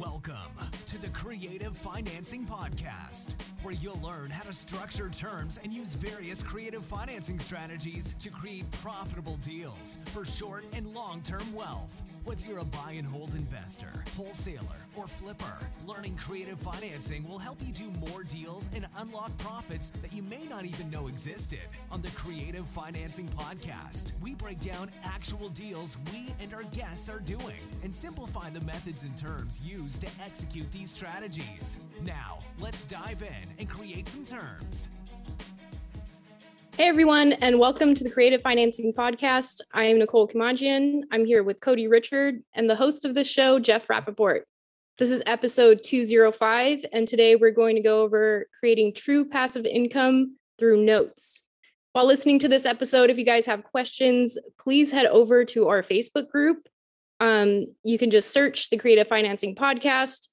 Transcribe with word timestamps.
Welcome 0.00 0.36
to 0.86 1.00
the 1.00 1.08
Creative 1.08 1.76
Financing 1.76 2.46
Podcast, 2.46 3.34
where 3.62 3.74
you'll 3.74 4.00
learn 4.00 4.30
how 4.30 4.44
to 4.44 4.52
structure 4.52 5.08
terms 5.08 5.58
and 5.64 5.72
use 5.72 5.96
various 5.96 6.40
creative 6.40 6.86
financing 6.86 7.40
strategies 7.40 8.14
to 8.20 8.30
create 8.30 8.70
profitable 8.70 9.38
deals 9.38 9.98
for 10.04 10.24
short 10.24 10.64
and 10.76 10.94
long 10.94 11.20
term 11.22 11.52
wealth. 11.52 12.02
Whether 12.28 12.44
you're 12.44 12.58
a 12.58 12.64
buy 12.66 12.92
and 12.92 13.08
hold 13.08 13.34
investor, 13.34 14.04
wholesaler, 14.14 14.76
or 14.94 15.06
flipper, 15.06 15.56
learning 15.86 16.18
creative 16.18 16.60
financing 16.60 17.26
will 17.26 17.38
help 17.38 17.56
you 17.64 17.72
do 17.72 17.90
more 18.06 18.22
deals 18.22 18.68
and 18.76 18.86
unlock 18.98 19.34
profits 19.38 19.88
that 20.02 20.12
you 20.12 20.22
may 20.22 20.44
not 20.44 20.66
even 20.66 20.90
know 20.90 21.06
existed. 21.06 21.66
On 21.90 22.02
the 22.02 22.10
Creative 22.10 22.68
Financing 22.68 23.28
Podcast, 23.28 24.12
we 24.20 24.34
break 24.34 24.60
down 24.60 24.90
actual 25.04 25.48
deals 25.48 25.96
we 26.12 26.34
and 26.42 26.52
our 26.52 26.64
guests 26.64 27.08
are 27.08 27.20
doing 27.20 27.64
and 27.82 27.96
simplify 27.96 28.50
the 28.50 28.60
methods 28.60 29.04
and 29.04 29.16
terms 29.16 29.62
used 29.64 30.02
to 30.02 30.08
execute 30.22 30.70
these 30.70 30.90
strategies. 30.90 31.78
Now, 32.04 32.40
let's 32.60 32.86
dive 32.86 33.22
in 33.22 33.48
and 33.58 33.70
create 33.70 34.06
some 34.06 34.26
terms. 34.26 34.90
Hey 36.78 36.86
everyone, 36.86 37.32
and 37.32 37.58
welcome 37.58 37.92
to 37.92 38.04
the 38.04 38.10
Creative 38.10 38.40
Financing 38.40 38.92
Podcast. 38.92 39.62
I 39.74 39.86
am 39.86 39.98
Nicole 39.98 40.28
Kimanjian. 40.28 41.00
I'm 41.10 41.24
here 41.24 41.42
with 41.42 41.60
Cody 41.60 41.88
Richard 41.88 42.36
and 42.54 42.70
the 42.70 42.76
host 42.76 43.04
of 43.04 43.16
this 43.16 43.28
show, 43.28 43.58
Jeff 43.58 43.88
Rappaport. 43.88 44.42
This 44.96 45.10
is 45.10 45.20
episode 45.26 45.80
205, 45.82 46.86
and 46.92 47.08
today 47.08 47.34
we're 47.34 47.50
going 47.50 47.74
to 47.74 47.82
go 47.82 48.02
over 48.02 48.46
creating 48.60 48.94
true 48.94 49.24
passive 49.24 49.66
income 49.66 50.36
through 50.56 50.84
notes. 50.84 51.42
While 51.94 52.06
listening 52.06 52.38
to 52.38 52.48
this 52.48 52.64
episode, 52.64 53.10
if 53.10 53.18
you 53.18 53.24
guys 53.24 53.46
have 53.46 53.64
questions, 53.64 54.38
please 54.60 54.92
head 54.92 55.06
over 55.06 55.44
to 55.46 55.66
our 55.66 55.82
Facebook 55.82 56.28
group. 56.28 56.68
Um, 57.18 57.66
you 57.82 57.98
can 57.98 58.12
just 58.12 58.30
search 58.30 58.70
the 58.70 58.78
Creative 58.78 59.08
Financing 59.08 59.56
Podcast. 59.56 60.28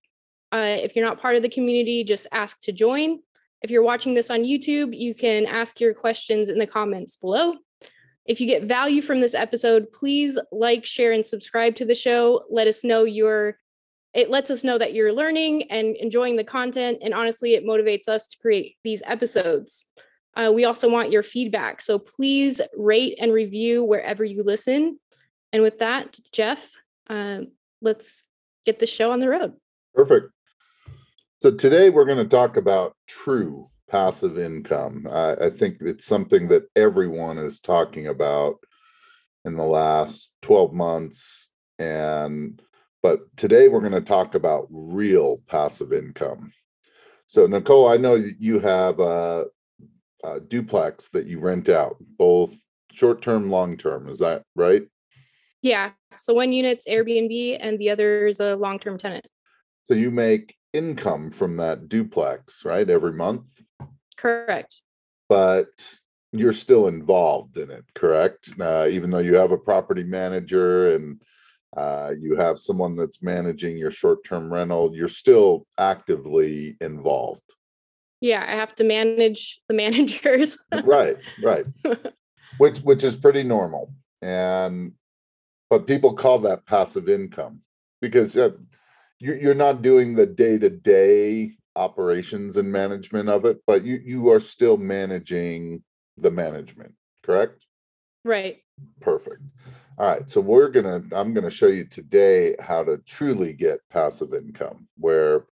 Uh, 0.52 0.78
if 0.80 0.96
you're 0.96 1.08
not 1.08 1.20
part 1.20 1.38
of 1.38 1.42
the 1.42 1.50
community, 1.50 2.04
just 2.04 2.28
ask 2.32 2.60
to 2.60 2.72
join. 2.72 3.22
If 3.66 3.72
you're 3.72 3.82
watching 3.82 4.14
this 4.14 4.30
on 4.30 4.44
YouTube, 4.44 4.96
you 4.96 5.16
can 5.16 5.48
ask 5.48 5.82
your 5.82 5.96
questions 5.96 6.50
in 6.50 6.60
the 6.60 6.68
comments 6.68 7.16
below. 7.16 7.56
If 8.28 8.40
you 8.40 8.46
get 8.46 8.66
value 8.66 9.02
from 9.02 9.22
this 9.22 9.34
episode, 9.34 9.92
please 9.92 10.38
like, 10.52 10.86
share, 10.86 11.14
and 11.14 11.26
subscribe 11.26 11.76
to 11.78 11.86
the 11.86 11.96
show. 11.96 12.44
Let 12.48 12.68
us 12.68 12.84
know 12.84 13.06
you're 13.06 13.58
it 14.14 14.30
lets 14.30 14.52
us 14.52 14.64
know 14.64 14.78
that 14.78 14.94
you're 14.94 15.12
learning 15.12 15.64
and 15.72 15.96
enjoying 15.96 16.36
the 16.36 16.44
content. 16.44 17.00
And 17.02 17.12
honestly, 17.12 17.56
it 17.56 17.66
motivates 17.66 18.08
us 18.08 18.28
to 18.28 18.38
create 18.38 18.78
these 18.84 19.02
episodes. 19.04 19.86
Uh, 20.38 20.52
we 20.54 20.66
also 20.66 20.88
want 20.88 21.12
your 21.12 21.24
feedback. 21.24 21.82
So 21.82 21.98
please 21.98 22.62
rate 22.78 23.18
and 23.20 23.34
review 23.34 23.84
wherever 23.84 24.24
you 24.24 24.44
listen. 24.44 25.00
And 25.52 25.64
with 25.64 25.80
that, 25.80 26.20
Jeff, 26.32 26.72
um, 27.08 27.48
let's 27.82 28.22
get 28.64 28.78
the 28.78 28.86
show 28.86 29.10
on 29.10 29.22
the 29.22 29.30
road. 29.30 29.54
Perfect. 29.96 30.35
So 31.46 31.52
today 31.52 31.92
we're 31.92 32.06
going 32.06 32.18
to 32.18 32.26
talk 32.26 32.58
about 32.58 32.96
true 33.06 33.70
passive 33.88 34.40
income. 34.40 35.06
I, 35.12 35.36
I 35.36 35.50
think 35.52 35.78
it's 35.80 36.04
something 36.04 36.48
that 36.48 36.64
everyone 36.76 37.38
is 37.38 37.60
talking 37.60 38.08
about 38.08 38.56
in 39.46 39.56
the 39.56 39.64
last 39.64 40.34
12 40.42 40.74
months. 40.74 41.52
And 41.78 42.60
but 43.04 43.20
today 43.38 43.68
we're 43.68 43.82
going 43.82 43.92
to 43.92 44.02
talk 44.02 44.34
about 44.34 44.66
real 44.72 45.44
passive 45.46 45.94
income. 45.94 46.52
So 47.28 47.46
Nicole, 47.46 47.90
I 47.90 47.98
know 47.98 48.16
you 48.16 48.60
have 48.62 49.00
a, 49.00 49.46
a 50.24 50.40
duplex 50.40 51.10
that 51.10 51.28
you 51.28 51.40
rent 51.40 51.70
out, 51.70 51.98
both 52.18 52.56
short-term, 52.92 53.52
long-term. 53.52 54.10
Is 54.10 54.18
that 54.18 54.42
right? 54.56 54.88
Yeah. 55.62 55.92
So 56.18 56.34
one 56.34 56.52
unit's 56.52 56.88
Airbnb 56.88 57.60
and 57.62 57.78
the 57.78 57.92
other 57.92 58.26
is 58.26 58.40
a 58.40 58.56
long-term 58.56 58.98
tenant. 58.98 59.28
So 59.84 59.94
you 59.94 60.10
make 60.10 60.56
income 60.76 61.32
from 61.32 61.58
that 61.58 61.90
duplex, 61.90 62.66
right? 62.66 62.90
Every 62.90 63.14
month? 63.14 63.62
Correct. 64.18 64.82
But 65.30 65.68
you're 66.32 66.54
still 66.54 66.88
involved 66.88 67.58
in 67.58 67.72
it, 67.72 67.86
correct? 67.94 68.54
Uh, 68.60 68.88
even 68.90 69.10
though 69.10 69.20
you 69.20 69.36
have 69.36 69.52
a 69.52 69.58
property 69.58 70.04
manager 70.04 70.96
and 70.96 71.22
uh, 71.76 72.14
you 72.18 72.36
have 72.36 72.60
someone 72.60 72.96
that's 72.96 73.24
managing 73.24 73.78
your 73.78 73.92
short-term 73.92 74.54
rental, 74.54 74.96
you're 74.96 75.08
still 75.08 75.66
actively 75.78 76.78
involved. 76.82 77.56
Yeah, 78.22 78.46
I 78.48 78.56
have 78.56 78.74
to 78.76 78.84
manage 78.84 79.60
the 79.68 79.74
managers. 79.74 80.58
right, 80.84 81.18
right. 81.44 81.66
which 82.58 82.78
which 82.80 83.04
is 83.04 83.16
pretty 83.16 83.44
normal. 83.44 83.94
And 84.22 84.94
but 85.70 85.88
people 85.88 86.14
call 86.14 86.40
that 86.40 86.66
passive 86.66 87.10
income 87.10 87.62
because 88.02 88.38
uh, 88.38 88.52
you're 89.34 89.56
not 89.56 89.82
doing 89.82 90.14
the 90.14 90.26
day-to-day 90.26 91.52
operations 91.76 92.58
and 92.58 92.72
management 92.72 93.28
of 93.28 93.44
it 93.46 93.58
but 93.68 93.84
you 93.84 94.00
you 94.04 94.30
are 94.30 94.40
still 94.40 94.78
managing 94.78 95.84
the 96.18 96.32
management 96.32 96.94
correct? 97.24 97.66
Right. 98.24 98.64
Perfect. 99.02 99.42
All 99.98 100.08
right 100.08 100.30
so 100.30 100.42
we're 100.42 100.70
gonna 100.70 101.04
i'm 101.14 101.34
gonna 101.34 101.50
show 101.50 101.68
you 101.68 101.86
today 101.86 102.56
how 102.60 102.84
to 102.84 102.98
truly 103.00 103.54
get 103.54 103.80
passive 103.90 104.34
income 104.34 104.88
where 104.98 105.46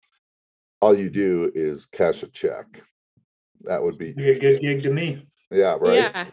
all 0.80 0.96
you 0.96 1.08
do 1.10 1.50
is 1.54 1.86
cash 1.86 2.24
a 2.24 2.28
check. 2.28 2.66
That 3.62 3.82
would 3.82 3.98
be 3.98 4.12
be 4.12 4.30
a 4.30 4.38
good 4.38 4.60
gig 4.60 4.82
to 4.82 4.90
me. 4.90 5.26
Yeah 5.50 5.76
right? 5.80 5.94
Yeah. 5.94 6.26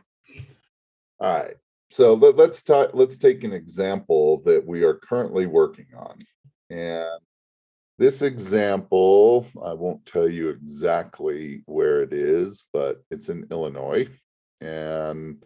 All 1.20 1.44
right 1.44 1.56
so 1.92 2.14
let's 2.14 2.62
talk 2.62 2.92
let's 2.94 3.18
take 3.18 3.44
an 3.44 3.54
example 3.54 4.42
that 4.46 4.66
we 4.66 4.84
are 4.84 4.96
currently 4.96 5.48
working 5.48 5.88
on 5.98 6.20
and 6.70 7.20
this 8.00 8.22
example, 8.22 9.46
I 9.62 9.74
won't 9.74 10.06
tell 10.06 10.28
you 10.28 10.50
exactly 10.50 11.64
where 11.66 12.02
it 12.02 12.14
is, 12.14 12.64
but 12.72 13.04
it's 13.12 13.28
in 13.28 13.46
Illinois. 13.52 14.08
And 14.62 15.44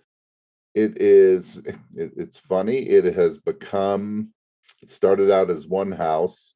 it 0.76 1.02
is, 1.02 1.58
it, 1.58 1.76
it's 1.96 2.38
funny, 2.38 2.78
it 2.78 3.12
has 3.16 3.40
become, 3.40 4.30
it 4.84 4.92
started 4.92 5.32
out 5.32 5.50
as 5.50 5.68
one 5.68 5.92
house, 5.92 6.54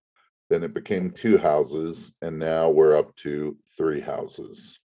then 0.51 0.63
it 0.63 0.75
became 0.75 1.09
two 1.09 1.37
houses, 1.37 2.13
and 2.21 2.37
now 2.37 2.69
we're 2.69 2.95
up 2.95 3.15
to 3.17 3.57
three 3.75 3.99
houses. 3.99 4.79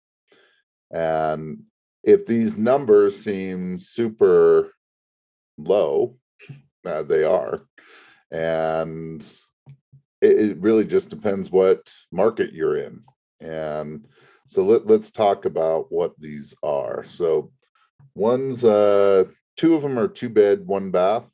And 0.93 1.65
if 2.05 2.25
these 2.25 2.57
numbers 2.57 3.17
seem 3.17 3.81
super 3.81 4.73
low, 5.59 6.17
uh, 6.87 7.03
they 7.03 7.25
are. 7.25 7.67
And 8.31 9.29
it, 10.21 10.39
it 10.39 10.59
really 10.59 10.87
just 10.87 11.11
depends 11.11 11.51
what 11.51 11.93
market 12.13 12.53
you're 12.53 12.77
in. 12.77 13.03
And 13.41 14.07
so 14.47 14.63
let, 14.63 14.87
let's 14.87 15.11
talk 15.11 15.45
about 15.45 15.91
what 15.91 16.13
these 16.19 16.55
are. 16.63 17.05
So 17.05 17.53
one's 18.15 18.65
uh 18.65 19.25
two 19.57 19.75
of 19.75 19.83
them 19.83 19.99
are 19.99 20.09
two 20.09 20.29
bed, 20.29 20.67
one 20.67 20.91
bath. 20.91 21.29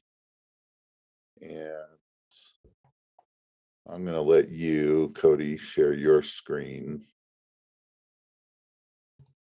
And 1.41 1.72
I'm 3.88 4.02
going 4.02 4.16
to 4.16 4.20
let 4.20 4.48
you, 4.48 5.12
Cody, 5.14 5.56
share 5.56 5.92
your 5.92 6.22
screen. 6.22 7.04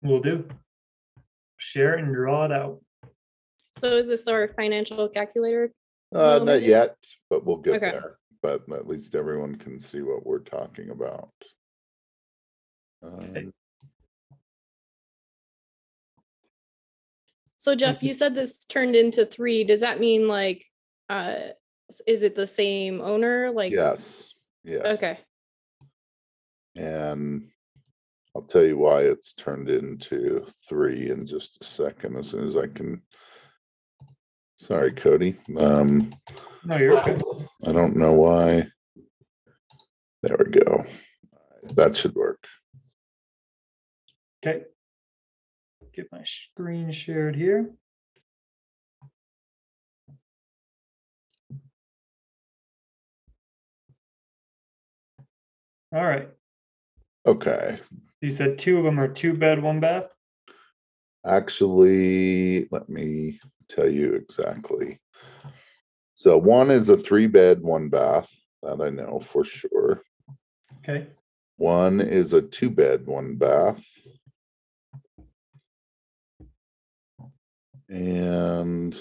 We'll 0.02 0.20
do. 0.20 0.46
Share 1.58 1.94
and 1.96 2.14
draw 2.14 2.46
it 2.46 2.52
out. 2.52 2.82
So 3.78 3.88
is 3.92 4.08
this 4.08 4.28
our 4.28 4.50
financial 4.50 5.08
calculator? 5.08 5.72
Uh, 6.14 6.40
not 6.44 6.64
yet, 6.64 6.98
but 7.30 7.46
we'll 7.46 7.58
get 7.58 7.76
Okay. 7.76 7.92
there. 7.92 8.18
But 8.46 8.78
at 8.78 8.88
least 8.88 9.16
everyone 9.16 9.56
can 9.56 9.80
see 9.80 10.04
what 10.04 10.24
we're 10.24 10.40
talking 10.40 10.92
about. 10.92 11.32
Um, 13.02 13.52
So 17.58 17.74
Jeff, 17.74 18.04
you 18.04 18.14
said 18.14 18.36
this 18.36 18.64
turned 18.66 18.96
into 18.96 19.26
three. 19.26 19.64
Does 19.64 19.80
that 19.80 20.00
mean 20.00 20.28
like 20.28 20.64
uh 21.10 21.34
is 22.06 22.22
it 22.22 22.36
the 22.36 22.46
same 22.46 23.02
owner? 23.02 23.50
Like 23.50 23.72
yes, 23.72 24.46
yes. 24.64 24.98
Okay. 24.98 25.20
And 26.76 27.48
I'll 28.36 28.44
tell 28.44 28.64
you 28.64 28.78
why 28.78 29.02
it's 29.02 29.34
turned 29.34 29.72
into 29.72 30.46
three 30.70 31.10
in 31.10 31.26
just 31.26 31.58
a 31.62 31.64
second, 31.64 32.18
as 32.18 32.30
soon 32.30 32.46
as 32.46 32.56
I 32.56 32.68
can. 32.68 33.02
Sorry, 34.58 34.92
Cody. 34.92 35.38
Um, 35.58 36.10
No, 36.64 36.78
you're 36.78 36.98
okay. 37.00 37.18
I 37.68 37.72
don't 37.72 37.96
know 37.96 38.14
why. 38.14 38.68
There 40.24 40.38
we 40.40 40.52
go. 40.52 40.86
That 41.76 41.96
should 41.96 42.16
work. 42.16 42.44
Okay. 44.46 44.64
Get 45.94 46.08
my 46.12 46.24
screen 46.24 46.92
shared 46.92 47.36
here. 47.36 47.70
All 55.94 56.04
right. 56.04 56.30
Okay, 57.28 57.78
You 58.22 58.32
said 58.32 58.60
two 58.60 58.78
of 58.78 58.84
them 58.84 59.00
are 59.00 59.08
two 59.08 59.34
bed, 59.34 59.60
one 59.62 59.80
bath. 59.80 60.12
actually, 61.26 62.68
let 62.70 62.88
me 62.88 63.40
tell 63.68 63.90
you 63.90 64.14
exactly. 64.14 65.00
So 66.14 66.38
one 66.38 66.72
is 66.72 66.90
a 66.90 66.98
three 66.98 67.28
bed, 67.28 67.62
one 67.62 67.90
bath. 67.90 68.32
That 68.64 68.82
I 68.82 68.90
know 68.90 69.20
for 69.20 69.46
sure. 69.46 70.02
Okay. 70.80 71.08
One 71.58 72.02
is 72.02 72.34
a 72.34 72.42
two 72.42 72.70
bed, 72.70 73.06
one 73.06 73.36
bath. 73.36 73.84
And 77.88 79.00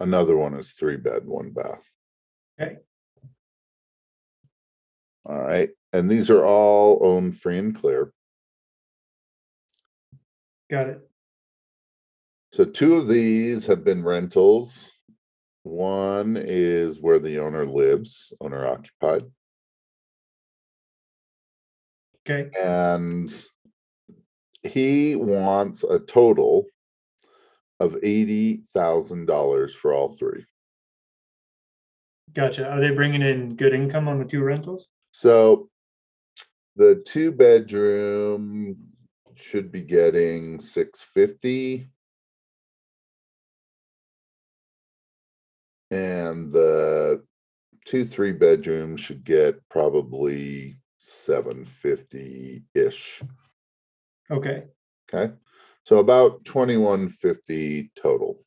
another 0.00 0.36
one 0.36 0.54
is 0.54 0.72
three 0.72 0.96
bed, 0.96 1.26
one 1.26 1.50
bath. 1.50 1.84
Okay. 2.58 2.78
All 5.26 5.40
right, 5.40 5.70
and 5.92 6.08
these 6.10 6.30
are 6.30 6.44
all 6.44 6.98
owned 7.02 7.38
free 7.38 7.58
and 7.58 7.74
clear. 7.74 8.13
Got 10.70 10.88
it. 10.88 11.00
So 12.52 12.64
two 12.64 12.94
of 12.94 13.08
these 13.08 13.66
have 13.66 13.84
been 13.84 14.04
rentals. 14.04 14.90
One 15.64 16.36
is 16.36 17.00
where 17.00 17.18
the 17.18 17.38
owner 17.40 17.64
lives, 17.64 18.32
owner 18.40 18.66
occupied, 18.66 19.24
Okay. 22.28 22.50
and 22.62 23.34
he 24.62 25.16
wants 25.16 25.84
a 25.84 25.98
total 25.98 26.66
of 27.80 27.96
eighty 28.02 28.62
thousand 28.74 29.26
dollars 29.26 29.74
for 29.74 29.92
all 29.92 30.10
three. 30.10 30.44
Gotcha. 32.34 32.68
Are 32.68 32.80
they 32.80 32.90
bringing 32.90 33.22
in 33.22 33.56
good 33.56 33.74
income 33.74 34.06
on 34.08 34.18
the 34.18 34.24
two 34.24 34.42
rentals? 34.42 34.86
So 35.12 35.70
the 36.76 37.02
two 37.06 37.32
bedroom 37.32 38.76
should 39.36 39.72
be 39.72 39.82
getting 39.82 40.60
six 40.60 41.00
fifty. 41.00 41.90
And 45.90 46.52
the 46.52 47.24
two, 47.84 48.04
three 48.04 48.32
bedrooms 48.32 49.00
should 49.00 49.24
get 49.24 49.60
probably 49.68 50.78
seven 50.98 51.64
fifty-ish. 51.64 53.22
Okay. 54.30 54.64
Okay, 55.12 55.34
so 55.82 55.98
about 55.98 56.44
twenty-one 56.46 57.10
fifty 57.10 57.92
total. 57.94 58.42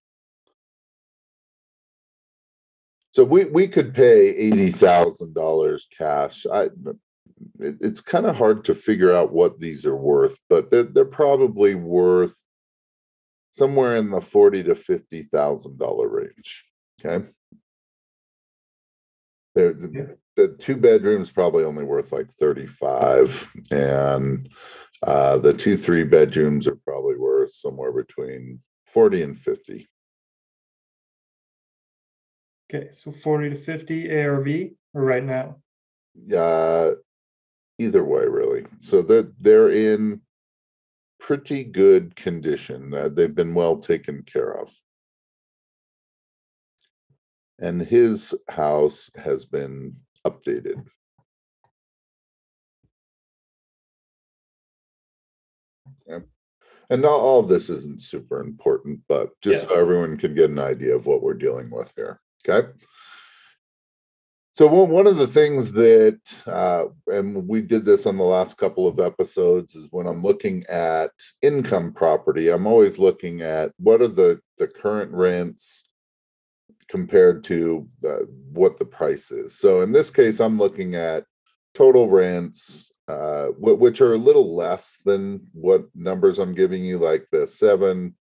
So 3.11 3.23
we, 3.23 3.45
we 3.45 3.67
could 3.67 3.93
pay 3.93 4.29
eighty 4.29 4.71
thousand 4.71 5.35
dollars 5.35 5.87
cash. 5.95 6.47
I, 6.51 6.69
it, 7.59 7.77
it's 7.81 8.01
kind 8.01 8.25
of 8.25 8.35
hard 8.35 8.63
to 8.65 8.75
figure 8.75 9.13
out 9.13 9.33
what 9.33 9.59
these 9.59 9.85
are 9.85 9.95
worth, 9.95 10.39
but 10.49 10.71
they're, 10.71 10.83
they're 10.83 11.05
probably 11.05 11.75
worth 11.75 12.35
somewhere 13.51 13.95
in 13.95 14.09
the 14.09 14.21
forty 14.21 14.63
to 14.63 14.75
fifty 14.75 15.23
thousand 15.23 15.77
dollar 15.77 16.07
range, 16.07 16.65
okay? 16.99 17.25
They're, 19.55 19.73
the, 19.73 20.17
the 20.35 20.47
two 20.49 20.77
bedrooms 20.77 21.31
probably 21.31 21.63
only 21.63 21.83
worth 21.83 22.11
like 22.11 22.31
thirty-five, 22.31 23.51
and 23.71 24.49
uh, 25.03 25.37
the 25.37 25.53
two, 25.53 25.77
three 25.77 26.03
bedrooms 26.03 26.67
are 26.67 26.77
probably 26.85 27.17
worth 27.17 27.53
somewhere 27.53 27.91
between 27.91 28.61
forty 28.85 29.23
and 29.23 29.37
fifty. 29.37 29.87
Okay. 32.69 32.89
So 32.91 33.11
40 33.11 33.51
to 33.51 33.55
50 33.55 34.13
ARV 34.13 34.47
or 34.93 35.01
right 35.01 35.23
now? 35.23 35.55
Uh, 36.35 36.91
either 37.79 38.03
way, 38.03 38.25
really. 38.25 38.65
So 38.81 39.01
they're 39.01 39.31
they're 39.39 39.71
in 39.71 40.21
pretty 41.19 41.63
good 41.63 42.15
condition. 42.15 42.93
Uh, 42.93 43.09
they've 43.09 43.35
been 43.35 43.53
well 43.53 43.77
taken 43.77 44.23
care 44.23 44.51
of. 44.51 44.73
And 47.59 47.81
his 47.81 48.35
house 48.49 49.09
has 49.15 49.45
been 49.45 49.95
updated. 50.25 50.85
Okay. 56.09 56.25
And 56.89 57.01
not 57.01 57.19
all 57.19 57.43
this 57.43 57.69
isn't 57.69 58.01
super 58.01 58.39
important, 58.39 59.01
but 59.09 59.31
just 59.41 59.67
so 59.67 59.75
everyone 59.75 60.17
can 60.17 60.35
get 60.35 60.49
an 60.51 60.59
idea 60.59 60.95
of 60.95 61.05
what 61.05 61.21
we're 61.21 61.33
dealing 61.33 61.69
with 61.69 61.91
here. 61.97 62.21
Okay. 62.47 62.69
So 64.57 64.65
one 64.65 65.05
of 65.05 65.17
the 65.17 65.27
things 65.27 65.71
that, 65.73 66.19
uh, 66.47 66.85
and 67.05 67.47
we 67.47 67.61
did 67.61 67.85
this 67.85 68.07
on 68.07 68.17
the 68.17 68.23
last 68.23 68.57
couple 68.57 68.87
of 68.87 68.99
episodes, 68.99 69.75
is 69.75 69.87
when 69.91 70.07
I'm 70.07 70.23
looking 70.23 70.65
at 70.65 71.11
income 71.43 71.93
property, 71.93 72.49
I'm 72.49 72.65
always 72.65 72.97
looking 72.97 73.43
at 73.43 73.71
what 73.77 74.01
are 74.01 74.07
the 74.07 74.41
the 74.57 74.67
current 74.67 75.11
rents 75.11 75.87
compared 76.87 77.43
to 77.43 77.87
uh, 78.03 78.25
what 78.51 78.79
the 78.79 78.85
price 78.85 79.29
is. 79.29 79.59
So 79.59 79.81
in 79.81 79.91
this 79.91 80.09
case, 80.09 80.39
I'm 80.39 80.57
looking 80.57 80.95
at 80.95 81.25
total 81.75 82.09
rents, 82.09 82.91
uh, 83.07 83.49
wh- 83.49 83.79
which 83.79 84.01
are 84.01 84.13
a 84.13 84.17
little 84.17 84.55
less 84.55 84.97
than 85.05 85.45
what 85.53 85.85
numbers 85.93 86.39
I'm 86.39 86.55
giving 86.55 86.83
you, 86.83 86.97
like 86.97 87.27
the 87.31 87.45
seven. 87.45 88.15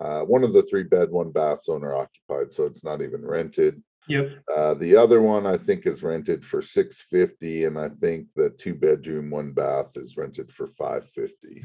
Uh, 0.00 0.22
one 0.22 0.44
of 0.44 0.54
the 0.54 0.62
three 0.62 0.84
bed, 0.84 1.10
one 1.10 1.30
baths 1.30 1.68
owner 1.68 1.94
occupied, 1.94 2.54
so 2.54 2.64
it's 2.64 2.84
not 2.84 3.02
even 3.02 3.22
rented. 3.22 3.82
Yep. 4.08 4.30
Uh, 4.54 4.74
the 4.74 4.96
other 4.96 5.20
one 5.20 5.46
I 5.46 5.58
think 5.58 5.86
is 5.86 6.02
rented 6.02 6.44
for 6.44 6.62
six 6.62 7.00
fifty, 7.00 7.64
and 7.64 7.78
I 7.78 7.90
think 7.90 8.28
the 8.34 8.50
two 8.50 8.74
bedroom, 8.74 9.30
one 9.30 9.52
bath 9.52 9.96
is 9.96 10.16
rented 10.16 10.52
for 10.52 10.66
five 10.66 11.08
fifty. 11.08 11.62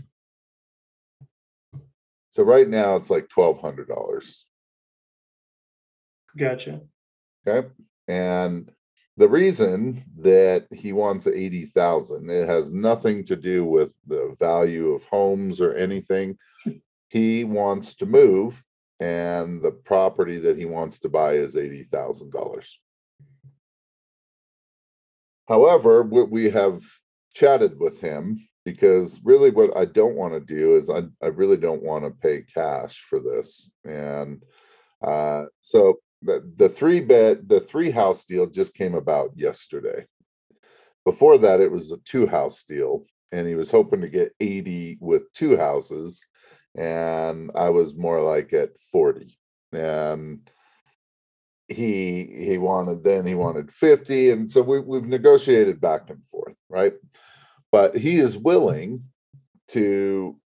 So 2.29 2.43
right 2.43 2.67
now 2.67 2.95
it's 2.97 3.09
like 3.09 3.29
twelve 3.29 3.61
hundred 3.61 3.87
dollars. 3.87 4.45
Gotcha. 6.37 6.81
Okay, 7.47 7.67
and 8.07 8.71
the 9.15 9.29
reason 9.29 10.03
that 10.17 10.67
he 10.71 10.91
wants 10.91 11.27
eighty 11.27 11.65
thousand, 11.65 12.29
it 12.29 12.47
has 12.47 12.73
nothing 12.73 13.23
to 13.25 13.35
do 13.35 13.63
with 13.63 13.95
the 14.05 14.35
value 14.39 14.91
of 14.91 15.05
homes 15.05 15.61
or 15.61 15.75
anything. 15.75 16.37
He 17.09 17.43
wants 17.43 17.93
to 17.95 18.05
move, 18.07 18.63
and 18.99 19.61
the 19.61 19.71
property 19.71 20.37
that 20.39 20.57
he 20.57 20.65
wants 20.65 20.99
to 21.01 21.09
buy 21.09 21.33
is 21.33 21.55
eighty 21.55 21.83
thousand 21.83 22.31
dollars. 22.31 22.79
However, 25.47 26.03
we, 26.03 26.23
we 26.23 26.49
have 26.51 26.81
chatted 27.33 27.79
with 27.79 27.99
him 27.99 28.47
because 28.65 29.19
really 29.23 29.49
what 29.49 29.75
I 29.75 29.85
don't 29.85 30.15
want 30.15 30.33
to 30.33 30.39
do 30.39 30.75
is 30.75 30.89
I, 30.89 31.03
I 31.21 31.27
really 31.27 31.57
don't 31.57 31.83
want 31.83 32.05
to 32.05 32.11
pay 32.11 32.43
cash 32.43 33.03
for 33.09 33.19
this. 33.19 33.71
And 33.83 34.41
uh, 35.05 35.45
so 35.61 35.99
the, 36.21 36.49
the 36.55 36.69
three 36.69 37.01
bed, 37.01 37.49
the 37.49 37.59
three 37.59 37.91
house 37.91 38.23
deal 38.23 38.47
just 38.47 38.73
came 38.73 38.95
about 38.95 39.31
yesterday. 39.35 40.05
Before 41.05 41.37
that, 41.37 41.59
it 41.59 41.69
was 41.69 41.91
a 41.91 41.97
two 41.97 42.25
house 42.25 42.63
deal, 42.63 43.05
and 43.33 43.45
he 43.45 43.55
was 43.55 43.69
hoping 43.69 43.99
to 44.01 44.07
get 44.07 44.33
80 44.39 44.99
with 45.01 45.31
two 45.33 45.57
houses. 45.57 46.23
And 46.75 47.51
I 47.55 47.69
was 47.69 47.93
more 47.95 48.21
like 48.21 48.53
at 48.53 48.77
40. 48.91 49.37
And 49.73 50.49
he 51.67 52.25
he 52.25 52.57
wanted 52.57 53.03
then 53.03 53.25
he 53.25 53.35
wanted 53.35 53.71
50 53.71 54.31
and 54.31 54.51
so 54.51 54.61
we, 54.61 54.79
we've 54.79 55.05
negotiated 55.05 55.79
back 55.79 56.09
and 56.09 56.23
forth 56.25 56.55
right 56.69 56.93
but 57.71 57.95
he 57.95 58.17
is 58.19 58.37
willing 58.37 59.03
to 59.69 60.37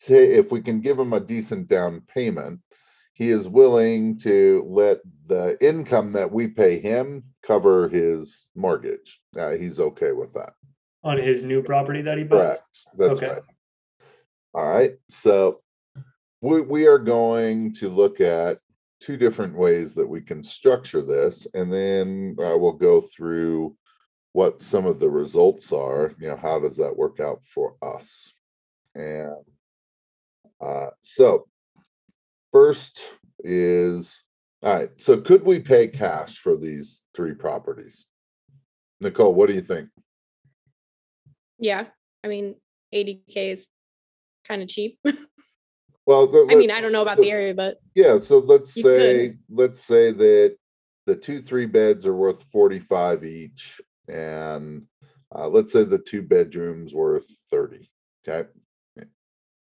say 0.00 0.30
if 0.30 0.52
we 0.52 0.60
can 0.60 0.80
give 0.80 0.98
him 0.98 1.12
a 1.12 1.20
decent 1.20 1.66
down 1.68 2.00
payment 2.06 2.60
he 3.12 3.28
is 3.28 3.48
willing 3.48 4.18
to 4.18 4.64
let 4.68 4.98
the 5.26 5.56
income 5.60 6.12
that 6.12 6.30
we 6.30 6.46
pay 6.46 6.78
him 6.78 7.24
cover 7.42 7.88
his 7.88 8.46
mortgage 8.54 9.20
uh, 9.38 9.50
he's 9.50 9.80
okay 9.80 10.12
with 10.12 10.32
that 10.32 10.52
On 11.02 11.18
his 11.18 11.42
new 11.42 11.62
property 11.62 12.02
that 12.02 12.18
he 12.18 12.24
bought? 12.24 12.38
correct 12.38 12.62
that's 12.96 13.18
Okay. 13.18 13.28
right 13.32 13.42
all 14.56 14.66
right 14.66 14.94
so 15.08 15.60
we, 16.40 16.60
we 16.60 16.86
are 16.86 16.98
going 16.98 17.72
to 17.74 17.88
look 17.88 18.20
at 18.20 18.58
two 19.00 19.16
different 19.16 19.54
ways 19.54 19.94
that 19.94 20.06
we 20.06 20.20
can 20.20 20.42
structure 20.42 21.02
this 21.02 21.46
and 21.54 21.70
then 21.72 22.34
uh, 22.40 22.56
we'll 22.56 22.72
go 22.72 23.00
through 23.00 23.76
what 24.32 24.62
some 24.62 24.86
of 24.86 24.98
the 24.98 25.08
results 25.08 25.72
are 25.72 26.12
you 26.18 26.28
know 26.28 26.36
how 26.36 26.58
does 26.58 26.76
that 26.76 26.96
work 26.96 27.20
out 27.20 27.44
for 27.44 27.76
us 27.82 28.32
and 28.94 29.44
uh, 30.64 30.88
so 31.00 31.46
first 32.50 33.04
is 33.40 34.24
all 34.62 34.74
right 34.74 34.90
so 34.96 35.20
could 35.20 35.44
we 35.44 35.60
pay 35.60 35.86
cash 35.86 36.38
for 36.38 36.56
these 36.56 37.04
three 37.14 37.34
properties 37.34 38.06
nicole 39.00 39.34
what 39.34 39.48
do 39.48 39.54
you 39.54 39.60
think 39.60 39.90
Yeah. 41.58 41.86
I 42.24 42.28
mean, 42.28 42.56
80K 42.94 43.52
is 43.52 43.66
kind 44.46 44.62
of 44.62 44.68
cheap. 44.68 44.98
well 46.06 46.26
the- 46.26 46.46
I 46.50 46.54
mean, 46.54 46.70
I 46.70 46.80
don't 46.80 46.92
know 46.92 47.02
about 47.02 47.18
the 47.18 47.30
area, 47.30 47.54
but 47.54 47.78
Yeah, 47.94 48.18
so 48.20 48.38
let's 48.38 48.76
You 48.76 48.82
could. 48.82 49.00
say, 49.00 49.36
let's 49.50 49.80
say 49.80 50.12
that 50.12 50.56
the 51.06 51.16
two, 51.16 51.40
three 51.42 51.66
beds 51.66 52.06
are 52.06 52.14
worth 52.16 52.42
forty-five 52.52 53.24
each. 53.24 53.80
And 54.08 54.86
uh, 55.34 55.48
let's 55.48 55.72
say 55.72 55.84
the 55.84 55.98
two 55.98 56.22
bedrooms 56.22 56.94
worth 56.94 57.26
thirty, 57.50 57.90
okay? 58.26 58.48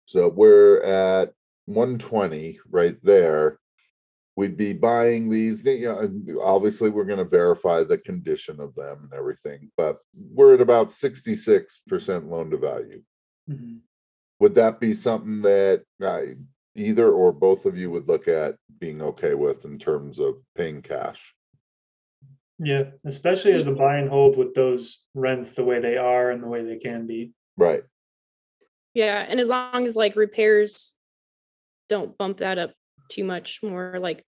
So 0.07 0.29
we're 0.29 0.81
at 0.83 1.33
one 1.67 1.99
twenty 1.99 2.59
right 2.71 2.97
there. 3.03 3.59
we'd 4.37 4.57
be 4.57 4.73
buying 4.73 5.29
these, 5.29 5.65
you 5.65 5.89
know, 5.89 5.99
and 5.99 6.31
obviously 6.41 6.91
we're 6.91 7.05
gonna 7.05 7.25
verify 7.25 7.83
the 7.85 7.99
condition 7.99 8.61
of 8.61 8.73
them 8.77 9.01
and 9.03 9.13
everything, 9.19 9.71
but 9.77 9.99
we're 10.15 10.55
at 10.55 10.61
about 10.61 10.91
sixty-six 10.93 11.81
percent 11.89 12.27
loan 12.31 12.51
to 12.51 12.57
value. 12.57 13.03
Mhm. 13.51 13.81
Would 14.41 14.55
that 14.55 14.81
be 14.81 14.95
something 14.95 15.43
that 15.43 15.85
uh, 16.03 16.21
either 16.75 17.11
or 17.11 17.33
both 17.33 17.67
of 17.67 17.77
you 17.77 17.91
would 17.91 18.09
look 18.09 18.29
at 18.29 18.57
being 18.79 19.03
okay 19.03 19.35
with 19.35 19.65
in 19.65 19.79
terms 19.79 20.19
of 20.19 20.37
paying 20.57 20.81
cash? 20.83 21.35
Yeah, 22.61 22.85
especially 23.05 23.53
as 23.53 23.67
a 23.67 23.73
buy 23.73 23.99
and 23.99 24.09
hold 24.09 24.37
with 24.37 24.55
those 24.55 25.05
rents 25.15 25.53
the 25.53 25.65
way 25.65 25.81
they 25.81 25.97
are 25.97 26.31
and 26.31 26.43
the 26.43 26.49
way 26.49 26.65
they 26.65 26.79
can 26.79 27.07
be. 27.07 27.33
Right, 27.57 27.83
Yeah, 28.95 29.25
and 29.29 29.41
as 29.41 29.49
long 29.49 29.85
as 29.85 29.97
like 29.97 30.15
repairs 30.15 30.95
don't 31.89 32.17
bump 32.19 32.39
that 32.39 32.59
up 32.59 32.73
too 33.11 33.25
much 33.25 33.61
more, 33.63 33.99
like 34.01 34.25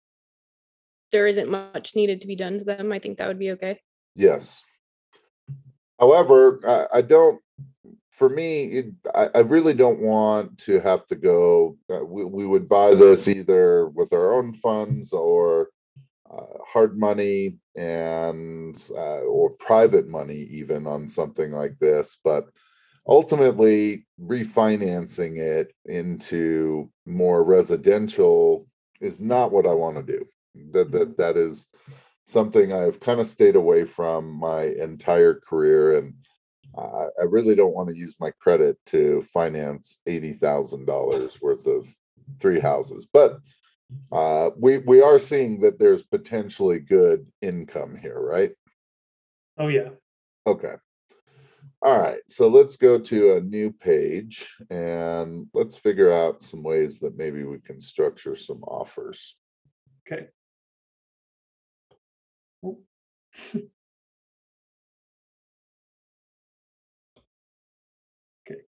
there 1.11 1.27
isn't 1.27 1.49
much 1.49 1.95
needed 1.95 2.21
to 2.21 2.27
be 2.27 2.35
done 2.35 2.59
to 2.59 2.65
them, 2.65 2.91
I 2.91 2.99
think 2.99 3.17
that 3.17 3.27
would 3.27 3.39
be 3.39 3.51
okay. 3.51 3.79
yes. 4.15 4.63
However, 5.99 6.59
I, 6.65 6.99
I 6.99 7.01
don't, 7.01 7.41
for 8.11 8.29
me, 8.29 8.65
it, 8.65 8.85
I, 9.15 9.29
I 9.35 9.39
really 9.39 9.73
don't 9.73 10.01
want 10.01 10.57
to 10.59 10.79
have 10.81 11.05
to 11.07 11.15
go, 11.15 11.77
uh, 11.89 12.03
we, 12.03 12.25
we 12.25 12.45
would 12.45 12.67
buy 12.67 12.93
this 12.93 13.27
either 13.27 13.87
with 13.87 14.11
our 14.11 14.33
own 14.33 14.53
funds 14.53 15.13
or 15.13 15.69
uh, 16.29 16.57
hard 16.67 16.99
money 16.99 17.57
and, 17.77 18.75
uh, 18.91 19.21
or 19.21 19.51
private 19.51 20.07
money 20.07 20.47
even 20.51 20.85
on 20.85 21.07
something 21.07 21.51
like 21.51 21.79
this, 21.79 22.17
but 22.23 22.49
ultimately 23.07 24.05
refinancing 24.21 25.37
it 25.37 25.73
into 25.85 26.91
more 27.05 27.43
residential 27.43 28.67
is 28.99 29.21
not 29.21 29.51
what 29.51 29.65
I 29.65 29.73
want 29.73 29.95
to 29.95 30.03
do. 30.03 30.25
That, 30.71 30.91
that, 30.91 31.17
that 31.17 31.37
is 31.37 31.69
something 32.25 32.73
I've 32.73 32.99
kind 32.99 33.19
of 33.19 33.27
stayed 33.27 33.55
away 33.55 33.85
from 33.85 34.29
my 34.29 34.63
entire 34.63 35.35
career 35.35 35.97
and 35.97 36.13
I, 36.77 37.07
I 37.19 37.23
really 37.23 37.55
don't 37.55 37.73
want 37.73 37.89
to 37.89 37.97
use 37.97 38.15
my 38.19 38.31
credit 38.39 38.77
to 38.88 39.21
finance 39.33 40.01
eighty 40.07 40.33
thousand 40.33 40.85
dollars 40.85 41.41
worth 41.41 41.67
of 41.67 41.88
three 42.39 42.59
houses, 42.59 43.07
but 43.11 43.39
uh, 44.11 44.51
we, 44.57 44.79
we 44.79 45.01
are 45.01 45.19
seeing 45.19 45.59
that 45.61 45.79
there's 45.79 46.03
potentially 46.03 46.79
good 46.79 47.25
income 47.41 47.97
here, 47.99 48.19
right? 48.19 48.51
Oh, 49.57 49.67
yeah. 49.67 49.89
Okay. 50.45 50.75
All 51.81 51.99
right, 51.99 52.19
so 52.27 52.49
let's 52.49 52.75
go 52.75 52.99
to 52.99 53.38
a 53.38 53.41
new 53.41 53.71
page 53.71 54.53
and 54.69 55.47
let's 55.53 55.77
figure 55.77 56.11
out 56.11 56.41
some 56.41 56.61
ways 56.61 56.99
that 56.99 57.17
maybe 57.17 57.43
we 57.43 57.59
can 57.59 57.79
structure 57.79 58.35
some 58.35 58.63
offers. 58.63 59.38
Okay. 60.05 60.27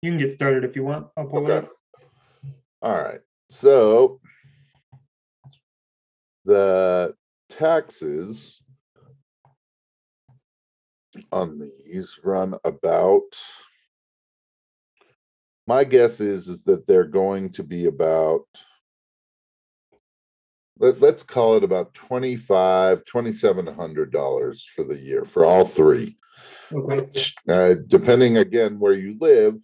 you 0.02 0.10
can 0.10 0.18
get 0.18 0.32
started 0.32 0.64
if 0.64 0.74
you 0.76 0.84
want. 0.84 1.06
I'll 1.16 1.26
pull 1.26 1.48
it 1.48 1.64
up. 1.64 1.70
All 2.82 3.00
right, 3.00 3.20
so 3.48 4.20
the 6.44 7.14
taxes 7.48 8.60
on 11.30 11.60
these 11.60 12.18
run 12.24 12.54
about 12.64 13.22
my 15.68 15.84
guess 15.84 16.20
is 16.20 16.48
is 16.48 16.64
that 16.64 16.86
they're 16.88 17.04
going 17.04 17.50
to 17.50 17.62
be 17.62 17.86
about 17.86 18.46
let, 20.78 21.00
let's 21.00 21.22
call 21.22 21.54
it 21.56 21.62
about 21.62 21.92
25 21.94 23.04
2700 23.04 24.10
dollars 24.10 24.66
for 24.74 24.82
the 24.84 24.96
year 24.96 25.24
for 25.24 25.44
all 25.44 25.66
three 25.66 26.16
Okay, 26.74 27.02
which, 27.02 27.34
uh, 27.48 27.74
depending 27.86 28.38
again 28.38 28.78
where 28.78 28.94
you 28.94 29.16
live, 29.20 29.58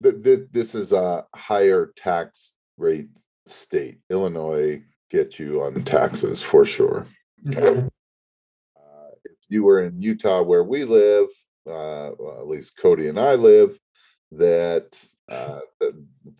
this 0.00 0.74
is 0.74 0.92
a 0.92 1.24
higher 1.34 1.92
tax 1.96 2.54
rate 2.76 3.10
state. 3.46 3.98
Illinois 4.10 4.82
gets 5.10 5.38
you 5.38 5.62
on 5.62 5.82
taxes 5.84 6.40
for 6.40 6.64
sure. 6.64 7.06
okay, 7.48 7.80
Uh, 8.76 9.10
if 9.24 9.38
you 9.48 9.64
were 9.64 9.82
in 9.82 10.00
Utah 10.00 10.42
where 10.42 10.64
we 10.64 10.84
live, 10.84 11.28
uh, 11.66 12.10
well, 12.18 12.38
at 12.40 12.48
least 12.48 12.76
Cody 12.78 13.08
and 13.08 13.18
I 13.18 13.34
live, 13.34 13.78
that 14.32 15.02
uh, 15.28 15.60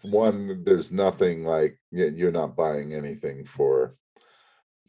one, 0.02 0.62
there's 0.64 0.93
nothing 0.93 1.45
like 1.45 1.79
you're 1.90 2.31
not 2.33 2.57
buying 2.57 2.95
anything 2.95 3.45
for 3.45 3.97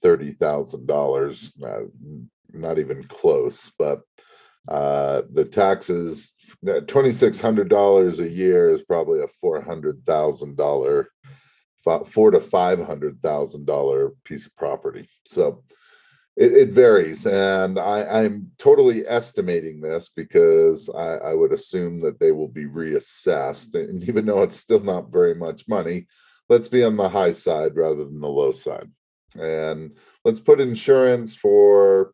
thirty 0.01 0.31
thousand 0.31 0.87
dollars, 0.87 1.51
uh, 1.63 1.83
not 2.53 2.79
even 2.79 3.03
close. 3.03 3.71
But 3.77 4.01
uh, 4.67 5.23
the 5.33 5.45
taxes, 5.45 6.33
twenty 6.87 7.11
six 7.11 7.41
hundred 7.41 7.69
dollars 7.69 8.19
a 8.19 8.29
year 8.29 8.69
is 8.69 8.83
probably 8.83 9.21
a 9.21 9.27
four 9.27 9.61
hundred 9.61 10.05
thousand 10.05 10.57
dollar, 10.57 11.09
four 12.05 12.31
to 12.31 12.39
five 12.39 12.79
hundred 12.85 13.19
thousand 13.21 13.65
dollar 13.65 14.11
piece 14.23 14.45
of 14.45 14.55
property. 14.55 15.09
So 15.25 15.63
it, 16.37 16.53
it 16.53 16.69
varies, 16.69 17.25
and 17.25 17.77
I, 17.77 18.03
I'm 18.03 18.51
totally 18.57 19.05
estimating 19.05 19.81
this 19.81 20.09
because 20.15 20.89
I, 20.89 21.17
I 21.17 21.33
would 21.33 21.51
assume 21.51 21.99
that 22.01 22.19
they 22.19 22.31
will 22.31 22.47
be 22.47 22.65
reassessed, 22.65 23.75
and 23.75 24.01
even 24.07 24.25
though 24.25 24.41
it's 24.43 24.55
still 24.55 24.79
not 24.79 25.11
very 25.11 25.35
much 25.35 25.67
money, 25.67 26.07
let's 26.47 26.69
be 26.69 26.85
on 26.85 26.95
the 26.95 27.09
high 27.09 27.31
side 27.31 27.75
rather 27.75 28.05
than 28.05 28.21
the 28.21 28.29
low 28.29 28.53
side, 28.53 28.89
and 29.37 29.97
let's 30.23 30.39
put 30.39 30.61
insurance 30.61 31.35
for, 31.35 32.13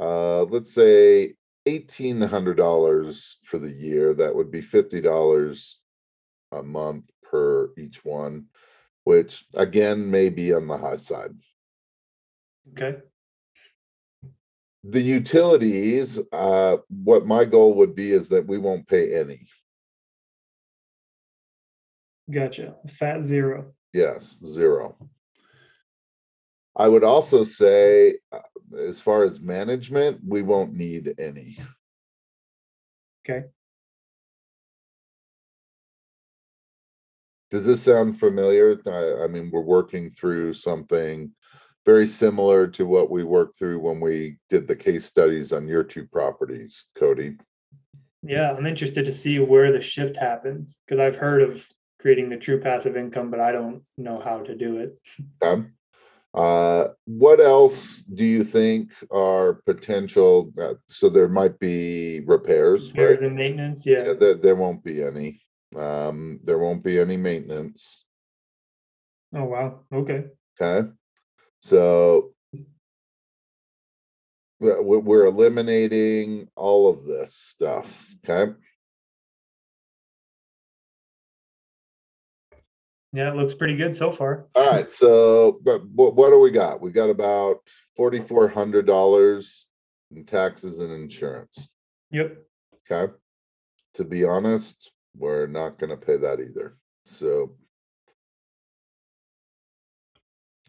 uh, 0.00 0.42
let's 0.44 0.74
say 0.74 1.35
eighteen 1.66 2.20
hundred 2.20 2.56
dollars 2.56 3.38
for 3.44 3.58
the 3.58 3.70
year. 3.70 4.14
That 4.14 4.34
would 4.34 4.50
be 4.50 4.60
fifty 4.60 5.00
dollars 5.00 5.80
a 6.52 6.62
month 6.62 7.10
per 7.22 7.70
each 7.76 8.04
one, 8.04 8.46
which 9.04 9.44
again 9.54 10.10
may 10.10 10.30
be 10.30 10.52
on 10.54 10.66
the 10.68 10.78
high 10.78 10.96
side. 10.96 11.34
okay, 12.72 12.98
the 14.88 15.00
utilities, 15.00 16.20
uh, 16.32 16.76
what 16.88 17.26
my 17.26 17.44
goal 17.44 17.74
would 17.74 17.94
be 17.94 18.12
is 18.12 18.28
that 18.28 18.46
we 18.46 18.58
won't 18.58 18.86
pay 18.86 19.14
any. 19.18 19.46
gotcha. 22.30 22.74
Fat 22.88 23.24
zero. 23.24 23.72
Yes, 23.92 24.42
zero. 24.44 24.96
I 26.76 26.88
would 26.88 27.04
also 27.04 27.42
say, 27.42 28.18
uh, 28.32 28.40
as 28.78 29.00
far 29.00 29.24
as 29.24 29.40
management, 29.40 30.20
we 30.26 30.42
won't 30.42 30.74
need 30.74 31.14
any. 31.18 31.58
Okay. 33.28 33.46
Does 37.50 37.64
this 37.64 37.82
sound 37.82 38.18
familiar? 38.18 38.78
I, 38.86 39.24
I 39.24 39.26
mean, 39.28 39.50
we're 39.50 39.60
working 39.62 40.10
through 40.10 40.52
something 40.52 41.32
very 41.86 42.06
similar 42.06 42.66
to 42.66 42.84
what 42.84 43.10
we 43.10 43.24
worked 43.24 43.58
through 43.58 43.78
when 43.78 44.00
we 44.00 44.38
did 44.50 44.68
the 44.68 44.76
case 44.76 45.06
studies 45.06 45.52
on 45.52 45.68
your 45.68 45.84
two 45.84 46.06
properties, 46.06 46.88
Cody. 46.96 47.36
Yeah, 48.22 48.52
I'm 48.52 48.66
interested 48.66 49.06
to 49.06 49.12
see 49.12 49.38
where 49.38 49.72
the 49.72 49.80
shift 49.80 50.16
happens 50.16 50.76
because 50.84 51.00
I've 51.00 51.16
heard 51.16 51.42
of 51.42 51.66
creating 52.00 52.28
the 52.28 52.36
true 52.36 52.60
passive 52.60 52.96
income, 52.96 53.30
but 53.30 53.40
I 53.40 53.52
don't 53.52 53.82
know 53.96 54.20
how 54.20 54.40
to 54.40 54.56
do 54.56 54.78
it. 54.78 54.98
Okay. 55.42 55.68
Uh, 56.46 56.88
what 57.06 57.40
else 57.40 58.02
do 58.02 58.24
you 58.24 58.44
think 58.44 58.92
are 59.10 59.54
potential? 59.64 60.52
Uh, 60.60 60.74
so 60.86 61.08
there 61.08 61.28
might 61.28 61.58
be 61.58 62.20
repairs, 62.26 62.90
Repairs 62.90 63.20
right? 63.20 63.26
and 63.28 63.36
maintenance, 63.36 63.86
Yeah, 63.86 64.04
yeah. 64.08 64.12
there, 64.12 64.34
there 64.34 64.54
won't 64.54 64.84
be 64.84 65.02
any. 65.02 65.40
Um, 65.74 66.38
there 66.44 66.58
won't 66.58 66.84
be 66.84 66.98
any 66.98 67.16
maintenance. 67.16 68.04
Oh, 69.34 69.44
wow. 69.44 69.80
Okay. 69.92 70.24
Okay. 70.60 70.88
So 71.62 72.34
we- 74.60 74.80
we- 74.80 74.98
we're 74.98 75.26
eliminating 75.26 76.48
all 76.54 76.88
of 76.88 77.04
this 77.06 77.34
stuff. 77.34 78.14
Okay. 78.28 78.52
Yeah, 83.12 83.30
it 83.30 83.36
looks 83.36 83.54
pretty 83.54 83.76
good 83.76 83.94
so 83.94 84.12
far. 84.12 84.46
All 84.54 84.70
right. 84.70 84.90
So, 84.90 85.58
but 85.62 85.86
what, 85.88 86.14
what 86.16 86.30
do 86.30 86.38
we 86.38 86.50
got? 86.50 86.80
We 86.80 86.90
got 86.90 87.08
about 87.10 87.58
forty-four 87.96 88.48
hundred 88.48 88.86
dollars 88.86 89.68
in 90.14 90.24
taxes 90.24 90.80
and 90.80 90.92
insurance. 90.92 91.70
Yep. 92.10 92.36
Okay. 92.90 93.12
To 93.94 94.04
be 94.04 94.24
honest, 94.24 94.92
we're 95.16 95.46
not 95.46 95.78
gonna 95.78 95.96
pay 95.96 96.16
that 96.18 96.40
either. 96.40 96.76
So. 97.04 97.56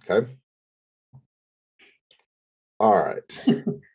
Okay. 0.09 0.27
All 2.79 2.95
right. 2.95 3.45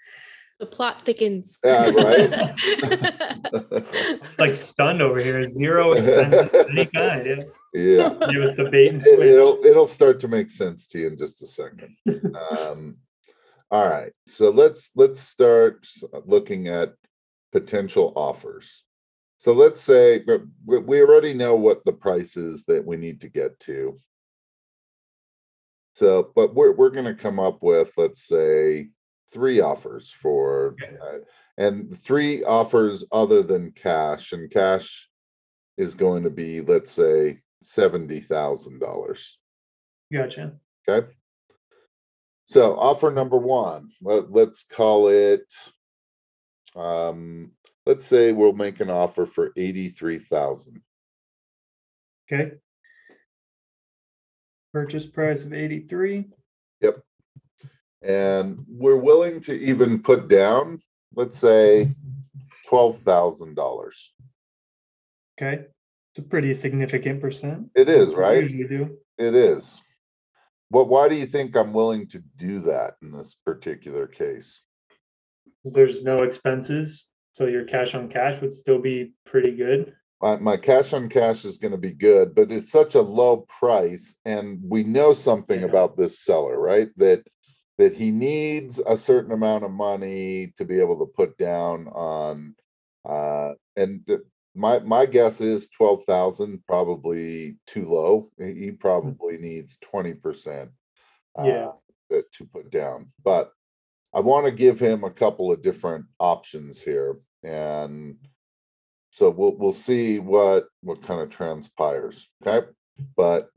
The 0.62 0.66
plot 0.66 1.04
thickens. 1.04 1.58
Yeah, 1.64 1.90
right? 1.90 2.54
like 4.38 4.54
stunned 4.54 5.02
over 5.02 5.18
here. 5.18 5.44
Zero 5.48 5.94
expenses 5.94 6.50
of 6.54 6.70
any 6.70 6.86
kind. 6.86 7.26
Yeah. 7.26 7.42
yeah. 7.74 8.30
Give 8.30 8.42
us 8.42 8.54
the 8.54 8.68
bait 8.70 8.90
and 8.90 9.04
It- 9.04 9.16
switch. 9.16 9.26
It'll 9.26 9.66
it'll 9.66 9.88
start 9.88 10.20
to 10.20 10.28
make 10.28 10.50
sense 10.52 10.86
to 10.86 11.00
you 11.00 11.08
in 11.08 11.16
just 11.16 11.42
a 11.42 11.46
second. 11.46 11.96
Um, 12.60 12.98
all 13.72 13.88
right, 13.88 14.12
so 14.28 14.50
let's 14.50 14.90
let's 14.94 15.18
start 15.18 15.84
looking 16.26 16.68
at 16.68 16.94
potential 17.50 18.12
offers. 18.14 18.84
So 19.38 19.52
let's 19.54 19.80
say 19.80 20.20
but 20.20 20.42
we 20.64 20.78
we 20.78 21.00
already 21.02 21.34
know 21.34 21.56
what 21.56 21.84
the 21.84 21.92
price 21.92 22.36
is 22.36 22.66
that 22.66 22.86
we 22.86 22.96
need 22.96 23.22
to 23.22 23.28
get 23.28 23.58
to. 23.66 24.00
So, 25.96 26.30
but 26.36 26.54
we're 26.54 26.70
we're 26.70 26.90
going 26.90 27.06
to 27.06 27.14
come 27.20 27.40
up 27.40 27.64
with 27.64 27.90
let's 27.96 28.22
say 28.22 28.90
three 29.32 29.60
offers 29.60 30.10
for 30.10 30.76
uh, 30.82 31.18
and 31.58 31.98
three 31.98 32.44
offers 32.44 33.04
other 33.12 33.42
than 33.42 33.72
cash 33.72 34.32
and 34.32 34.50
cash 34.50 35.08
is 35.76 35.94
going 35.94 36.22
to 36.24 36.30
be 36.30 36.60
let's 36.60 36.90
say 36.90 37.38
seventy 37.62 38.20
thousand 38.20 38.78
dollars. 38.78 39.38
Gotcha. 40.12 40.52
Okay. 40.88 41.08
So 42.44 42.78
offer 42.78 43.10
number 43.10 43.38
one, 43.38 43.90
let, 44.02 44.30
let's 44.30 44.64
call 44.64 45.08
it. 45.08 45.52
Um, 46.76 47.52
let's 47.86 48.04
say 48.04 48.32
we'll 48.32 48.52
make 48.52 48.80
an 48.80 48.90
offer 48.90 49.26
for 49.26 49.52
eighty-three 49.56 50.18
thousand. 50.18 50.82
Okay. 52.30 52.52
Purchase 54.72 55.04
price 55.04 55.44
of 55.44 55.52
83. 55.52 56.28
And 58.02 58.64
we're 58.68 58.96
willing 58.96 59.40
to 59.42 59.54
even 59.54 60.02
put 60.02 60.28
down, 60.28 60.80
let's 61.14 61.38
say, 61.38 61.94
twelve 62.66 62.98
thousand 62.98 63.54
dollars. 63.54 64.12
Okay. 65.40 65.64
It's 66.14 66.18
a 66.26 66.28
pretty 66.28 66.52
significant 66.54 67.20
percent. 67.20 67.70
It 67.74 67.88
is, 67.88 68.12
right? 68.14 68.40
Usually 68.42 68.64
do. 68.68 68.98
It 69.18 69.34
is. 69.34 69.80
What, 70.68 70.88
why 70.88 71.08
do 71.08 71.14
you 71.16 71.26
think 71.26 71.56
I'm 71.56 71.72
willing 71.72 72.06
to 72.08 72.22
do 72.36 72.60
that 72.60 72.94
in 73.02 73.12
this 73.12 73.34
particular 73.46 74.06
case? 74.06 74.62
There's 75.64 76.02
no 76.02 76.18
expenses. 76.18 77.10
So 77.34 77.46
your 77.46 77.64
cash 77.64 77.94
on 77.94 78.08
cash 78.08 78.40
would 78.42 78.52
still 78.52 78.78
be 78.78 79.12
pretty 79.24 79.52
good. 79.52 79.94
my, 80.20 80.36
my 80.36 80.56
cash 80.56 80.92
on 80.92 81.08
cash 81.08 81.44
is 81.46 81.56
going 81.56 81.72
to 81.72 81.78
be 81.78 81.92
good, 81.92 82.34
but 82.34 82.52
it's 82.52 82.70
such 82.70 82.94
a 82.94 83.00
low 83.00 83.38
price, 83.48 84.16
and 84.26 84.60
we 84.62 84.82
know 84.84 85.14
something 85.14 85.60
Yeah. 85.60 85.66
about 85.66 85.96
this 85.96 86.20
seller, 86.20 86.58
right? 86.60 86.88
That 86.96 87.26
that 87.82 87.94
he 87.94 88.12
needs 88.12 88.78
a 88.86 88.96
certain 88.96 89.32
amount 89.32 89.64
of 89.64 89.72
money 89.72 90.54
to 90.56 90.64
be 90.64 90.78
able 90.78 90.96
to 90.96 91.12
put 91.16 91.36
down 91.36 91.88
on, 91.88 92.54
uh, 93.04 93.54
and 93.76 94.06
th- 94.06 94.20
my 94.54 94.78
my 94.80 95.04
guess 95.04 95.40
is 95.40 95.68
twelve 95.70 96.04
thousand 96.04 96.62
probably 96.68 97.56
too 97.66 97.84
low. 97.86 98.30
He 98.38 98.54
he 98.66 98.70
probably 98.70 99.36
needs 99.38 99.78
twenty 99.80 100.14
percent, 100.14 100.70
Yeah. 101.36 101.72
to 102.10 102.44
put 102.52 102.70
down, 102.70 103.10
but 103.24 103.50
I 104.14 104.20
want 104.20 104.46
to 104.46 104.52
give 104.52 104.78
him 104.78 105.02
a 105.02 105.10
couple 105.10 105.50
of 105.50 105.62
different 105.62 106.04
options 106.20 106.80
here, 106.80 107.18
and 107.42 108.16
so 109.10 109.28
we'll 109.28 109.56
we'll 109.56 109.72
see 109.72 110.20
what 110.20 110.66
what 110.82 111.02
kind 111.02 111.20
of 111.20 111.30
transpires. 111.30 112.28
Okay, 112.46 112.64
but 113.16 113.48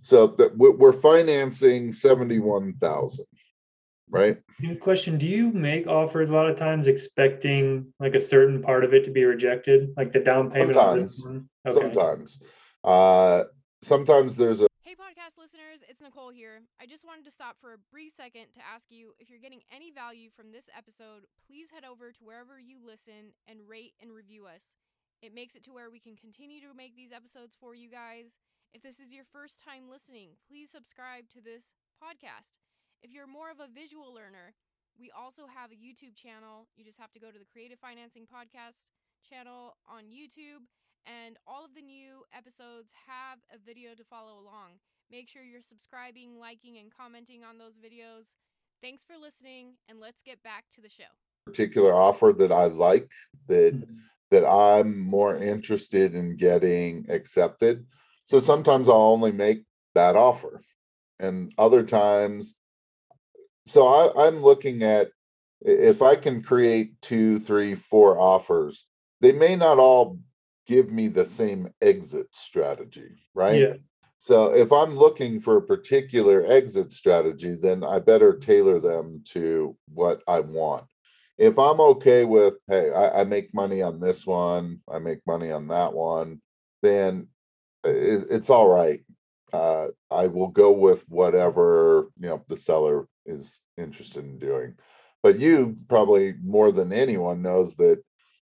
so 0.00 0.26
that 0.26 0.56
we're, 0.56 0.72
we're 0.72 0.92
financing 0.92 1.92
seventy 1.92 2.40
one 2.40 2.74
thousand, 2.80 3.26
right? 4.10 4.38
Good 4.60 4.80
question. 4.80 5.18
Do 5.18 5.26
you 5.26 5.50
make 5.50 5.86
offers 5.86 6.28
a 6.28 6.32
lot 6.32 6.48
of 6.48 6.58
times 6.58 6.86
expecting 6.86 7.92
like 8.00 8.14
a 8.14 8.20
certain 8.20 8.62
part 8.62 8.84
of 8.84 8.94
it 8.94 9.04
to 9.04 9.10
be 9.10 9.24
rejected, 9.24 9.90
like 9.96 10.12
the 10.12 10.20
down 10.20 10.50
payment? 10.50 10.74
Sometimes. 10.74 11.26
Okay. 11.66 11.80
Sometimes, 11.80 12.42
uh, 12.84 13.44
sometimes 13.82 14.36
there's 14.36 14.60
a 14.60 14.66
Hey, 14.82 14.92
podcast 14.92 15.40
listeners, 15.40 15.80
it's 15.88 16.02
Nicole 16.02 16.30
here. 16.30 16.60
I 16.78 16.84
just 16.84 17.04
wanted 17.06 17.24
to 17.24 17.30
stop 17.30 17.56
for 17.58 17.72
a 17.72 17.78
brief 17.90 18.12
second 18.12 18.52
to 18.52 18.60
ask 18.60 18.90
you 18.90 19.14
if 19.18 19.30
you're 19.30 19.40
getting 19.40 19.62
any 19.74 19.90
value 19.90 20.28
from 20.28 20.52
this 20.52 20.66
episode, 20.76 21.24
please 21.48 21.70
head 21.72 21.84
over 21.88 22.12
to 22.12 22.22
wherever 22.22 22.60
you 22.60 22.76
listen 22.84 23.32
and 23.48 23.64
rate 23.66 23.94
and 24.00 24.12
review 24.12 24.44
us. 24.44 24.76
It 25.22 25.34
makes 25.34 25.54
it 25.54 25.64
to 25.64 25.72
where 25.72 25.88
we 25.88 26.00
can 26.00 26.16
continue 26.16 26.60
to 26.60 26.76
make 26.76 26.94
these 26.94 27.12
episodes 27.12 27.56
for 27.58 27.74
you 27.74 27.88
guys. 27.88 28.36
If 28.74 28.82
this 28.82 29.00
is 29.00 29.10
your 29.12 29.24
first 29.24 29.64
time 29.64 29.88
listening, 29.88 30.36
please 30.46 30.68
subscribe 30.68 31.30
to 31.30 31.40
this 31.40 31.64
podcast. 31.96 32.60
If 33.04 33.12
you're 33.12 33.28
more 33.28 33.50
of 33.52 33.60
a 33.60 33.68
visual 33.68 34.14
learner, 34.14 34.56
we 34.98 35.12
also 35.12 35.44
have 35.44 35.68
a 35.68 35.76
YouTube 35.76 36.16
channel. 36.16 36.72
You 36.74 36.88
just 36.88 36.98
have 36.98 37.12
to 37.12 37.20
go 37.20 37.30
to 37.30 37.38
the 37.38 37.44
Creative 37.44 37.78
Financing 37.78 38.24
Podcast 38.24 38.88
channel 39.28 39.76
on 39.84 40.04
YouTube 40.08 40.64
and 41.04 41.36
all 41.46 41.66
of 41.66 41.74
the 41.76 41.82
new 41.82 42.24
episodes 42.32 42.88
have 43.04 43.44
a 43.52 43.60
video 43.60 43.92
to 43.94 44.04
follow 44.04 44.40
along. 44.40 44.80
Make 45.10 45.28
sure 45.28 45.42
you're 45.44 45.60
subscribing, 45.60 46.40
liking, 46.40 46.78
and 46.78 46.88
commenting 46.90 47.44
on 47.44 47.58
those 47.58 47.76
videos. 47.76 48.40
Thanks 48.80 49.04
for 49.04 49.20
listening, 49.20 49.76
and 49.86 50.00
let's 50.00 50.22
get 50.22 50.42
back 50.42 50.64
to 50.74 50.80
the 50.80 50.88
show. 50.88 51.12
particular 51.44 51.92
offer 51.92 52.32
that 52.32 52.50
I 52.50 52.64
like 52.64 53.12
that 53.48 53.74
Mhm. 53.74 54.00
that 54.30 54.48
I'm 54.48 54.98
more 54.98 55.36
interested 55.36 56.14
in 56.14 56.36
getting 56.36 57.04
accepted. 57.10 57.86
So 58.24 58.40
sometimes 58.40 58.88
I'll 58.88 59.12
only 59.12 59.30
make 59.30 59.66
that 59.94 60.16
offer. 60.16 60.62
And 61.20 61.52
other 61.58 61.84
times, 61.84 62.54
so 63.66 63.86
I, 63.86 64.26
I'm 64.26 64.42
looking 64.42 64.82
at 64.82 65.08
if 65.60 66.02
I 66.02 66.16
can 66.16 66.42
create 66.42 67.00
two, 67.00 67.38
three, 67.38 67.74
four 67.74 68.18
offers, 68.18 68.86
they 69.20 69.32
may 69.32 69.56
not 69.56 69.78
all 69.78 70.18
give 70.66 70.90
me 70.90 71.08
the 71.08 71.24
same 71.24 71.70
exit 71.80 72.34
strategy, 72.34 73.16
right? 73.34 73.60
Yeah. 73.60 73.74
So 74.18 74.54
if 74.54 74.72
I'm 74.72 74.96
looking 74.96 75.40
for 75.40 75.56
a 75.56 75.62
particular 75.62 76.44
exit 76.46 76.92
strategy, 76.92 77.56
then 77.60 77.84
I 77.84 77.98
better 77.98 78.38
tailor 78.38 78.80
them 78.80 79.22
to 79.32 79.76
what 79.92 80.22
I 80.26 80.40
want. 80.40 80.84
If 81.36 81.58
I'm 81.58 81.80
okay 81.80 82.24
with, 82.24 82.54
hey, 82.68 82.90
I, 82.92 83.20
I 83.20 83.24
make 83.24 83.52
money 83.52 83.82
on 83.82 84.00
this 84.00 84.26
one, 84.26 84.80
I 84.90 84.98
make 84.98 85.18
money 85.26 85.50
on 85.50 85.68
that 85.68 85.92
one, 85.92 86.40
then 86.82 87.28
it, 87.84 88.26
it's 88.30 88.50
all 88.50 88.68
right. 88.68 89.04
Uh, 89.52 89.88
I 90.10 90.26
will 90.26 90.48
go 90.48 90.72
with 90.72 91.04
whatever 91.08 92.08
you 92.18 92.28
know 92.28 92.42
the 92.48 92.56
seller 92.56 93.06
is 93.26 93.62
interested 93.76 94.24
in 94.24 94.38
doing. 94.38 94.74
But 95.22 95.40
you 95.40 95.76
probably 95.88 96.34
more 96.42 96.70
than 96.72 96.92
anyone 96.92 97.42
knows 97.42 97.76
that, 97.76 98.02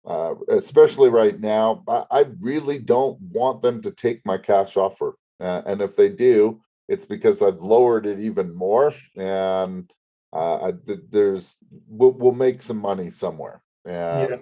uh, 0.06 0.34
especially 0.48 1.10
right 1.10 1.38
now, 1.38 1.82
I, 1.88 2.04
I 2.10 2.24
really 2.40 2.78
don't 2.78 3.20
want 3.20 3.62
them 3.62 3.82
to 3.82 3.90
take 3.90 4.24
my 4.24 4.38
cash 4.38 4.76
offer. 4.76 5.14
Uh, 5.40 5.62
and 5.66 5.80
if 5.80 5.96
they 5.96 6.08
do, 6.08 6.60
it's 6.88 7.04
because 7.04 7.42
I've 7.42 7.60
lowered 7.60 8.06
it 8.06 8.18
even 8.18 8.54
more, 8.54 8.94
and 9.16 9.92
uh, 10.32 10.68
I, 10.68 10.72
there's 11.10 11.58
we'll, 11.86 12.12
we'll 12.12 12.32
make 12.32 12.62
some 12.62 12.78
money 12.78 13.10
somewhere. 13.10 13.62
And 13.84 14.30
Yeah. 14.30 14.36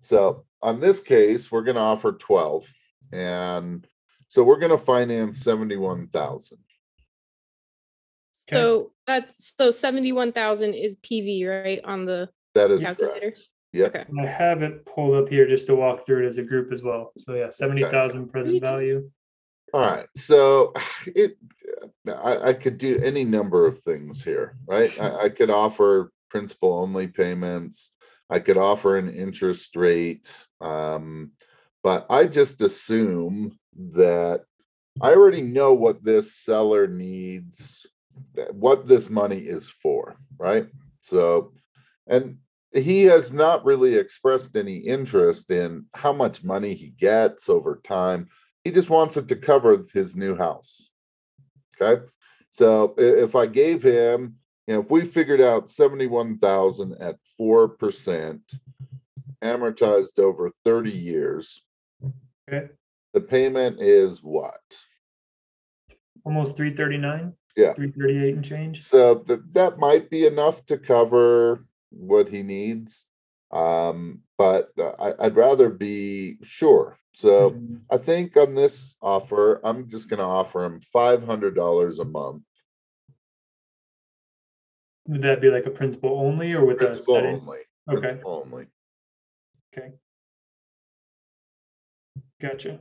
so 0.00 0.44
on 0.60 0.80
this 0.80 1.00
case, 1.00 1.50
we're 1.50 1.62
going 1.62 1.76
to 1.76 1.80
offer 1.80 2.12
twelve, 2.12 2.72
and 3.12 3.86
so 4.28 4.44
we're 4.44 4.58
going 4.58 4.70
to 4.70 4.78
finance 4.78 5.40
seventy 5.40 5.76
one 5.76 6.08
thousand. 6.08 6.58
Okay. 8.48 8.60
So 8.60 8.91
that's 9.06 9.54
so 9.56 9.70
seventy-one 9.70 10.32
thousand 10.32 10.74
is 10.74 10.96
PV, 10.96 11.64
right, 11.64 11.80
on 11.84 12.04
the 12.04 12.28
That 12.54 12.70
is 12.70 12.82
calculator? 12.82 13.20
correct. 13.20 13.48
Yep. 13.72 13.96
Okay. 13.96 14.04
I 14.20 14.26
have 14.26 14.62
it 14.62 14.84
pulled 14.84 15.14
up 15.14 15.30
here 15.30 15.48
just 15.48 15.66
to 15.68 15.74
walk 15.74 16.04
through 16.04 16.24
it 16.24 16.28
as 16.28 16.36
a 16.38 16.42
group 16.42 16.72
as 16.72 16.82
well. 16.82 17.12
So 17.16 17.34
yeah, 17.34 17.48
seventy 17.50 17.82
thousand 17.82 18.30
present 18.30 18.60
value. 18.60 19.10
All 19.72 19.80
right. 19.80 20.06
So 20.16 20.72
it, 21.06 21.36
I, 22.06 22.48
I 22.48 22.52
could 22.52 22.78
do 22.78 22.98
any 23.02 23.24
number 23.24 23.66
of 23.66 23.80
things 23.80 24.22
here, 24.22 24.56
right? 24.66 24.92
I, 25.00 25.24
I 25.24 25.28
could 25.30 25.50
offer 25.50 26.12
principal 26.30 26.74
only 26.78 27.06
payments. 27.08 27.92
I 28.28 28.38
could 28.38 28.56
offer 28.56 28.96
an 28.96 29.12
interest 29.12 29.74
rate. 29.76 30.46
Um, 30.60 31.32
but 31.82 32.06
I 32.08 32.26
just 32.26 32.60
assume 32.60 33.58
that 33.92 34.44
I 35.00 35.14
already 35.14 35.42
know 35.42 35.72
what 35.74 36.04
this 36.04 36.34
seller 36.34 36.86
needs, 36.86 37.82
that- 37.82 37.90
what 38.52 38.86
this 38.86 39.10
money 39.10 39.38
is 39.38 39.68
for, 39.68 40.16
right? 40.38 40.66
So, 41.00 41.52
and 42.06 42.38
he 42.72 43.04
has 43.04 43.30
not 43.30 43.64
really 43.64 43.96
expressed 43.96 44.56
any 44.56 44.76
interest 44.76 45.50
in 45.50 45.86
how 45.94 46.12
much 46.12 46.42
money 46.44 46.74
he 46.74 46.88
gets 46.88 47.48
over 47.48 47.80
time 47.84 48.28
he 48.64 48.70
just 48.70 48.90
wants 48.90 49.16
it 49.16 49.28
to 49.28 49.36
cover 49.36 49.76
his 49.92 50.16
new 50.16 50.36
house. 50.36 50.90
Okay. 51.80 52.02
So 52.50 52.94
if 52.96 53.34
I 53.34 53.46
gave 53.46 53.82
him, 53.82 54.36
you 54.66 54.74
know, 54.74 54.80
if 54.82 54.90
we 54.90 55.04
figured 55.04 55.40
out 55.40 55.70
71,000 55.70 56.94
at 57.00 57.16
4% 57.40 58.40
amortized 59.42 60.18
over 60.18 60.52
30 60.64 60.90
years, 60.90 61.64
Okay. 62.48 62.68
the 63.14 63.20
payment 63.20 63.80
is 63.80 64.22
what? 64.22 64.60
Almost 66.24 66.56
three 66.56 66.74
thirty 66.74 66.98
nine. 66.98 67.32
Yeah. 67.56 67.74
Three 67.74 67.90
thirty 67.92 68.24
eight 68.24 68.34
and 68.34 68.44
change. 68.44 68.82
So 68.82 69.14
that 69.14 69.52
that 69.54 69.78
might 69.78 70.08
be 70.10 70.26
enough 70.26 70.64
to 70.66 70.78
cover 70.78 71.60
what 71.90 72.28
he 72.28 72.42
needs. 72.42 73.06
Um, 73.50 74.20
but 74.38 74.70
uh, 74.78 74.92
I, 74.98 75.26
I'd 75.26 75.36
rather 75.36 75.68
be 75.68 76.38
sure. 76.42 76.98
So 77.12 77.50
Mhm. 77.50 77.82
I 77.90 77.98
think 77.98 78.36
on 78.38 78.54
this 78.54 78.96
offer, 79.02 79.60
I'm 79.64 79.88
just 79.90 80.08
gonna 80.08 80.26
offer 80.26 80.64
him 80.64 80.80
five 80.80 81.24
hundred 81.24 81.54
dollars 81.54 81.98
a 81.98 82.04
month. 82.06 82.42
Would 85.08 85.22
that 85.22 85.40
be 85.42 85.50
like 85.50 85.66
a 85.66 85.70
principal 85.70 86.18
only 86.18 86.52
or 86.52 86.64
with 86.64 86.76
a 86.80 86.86
Principal 86.86 87.14
setting? 87.16 87.40
only. 87.40 87.58
Okay, 87.90 88.00
principal 88.00 88.46
Only. 88.46 88.66
gotcha. 92.40 92.80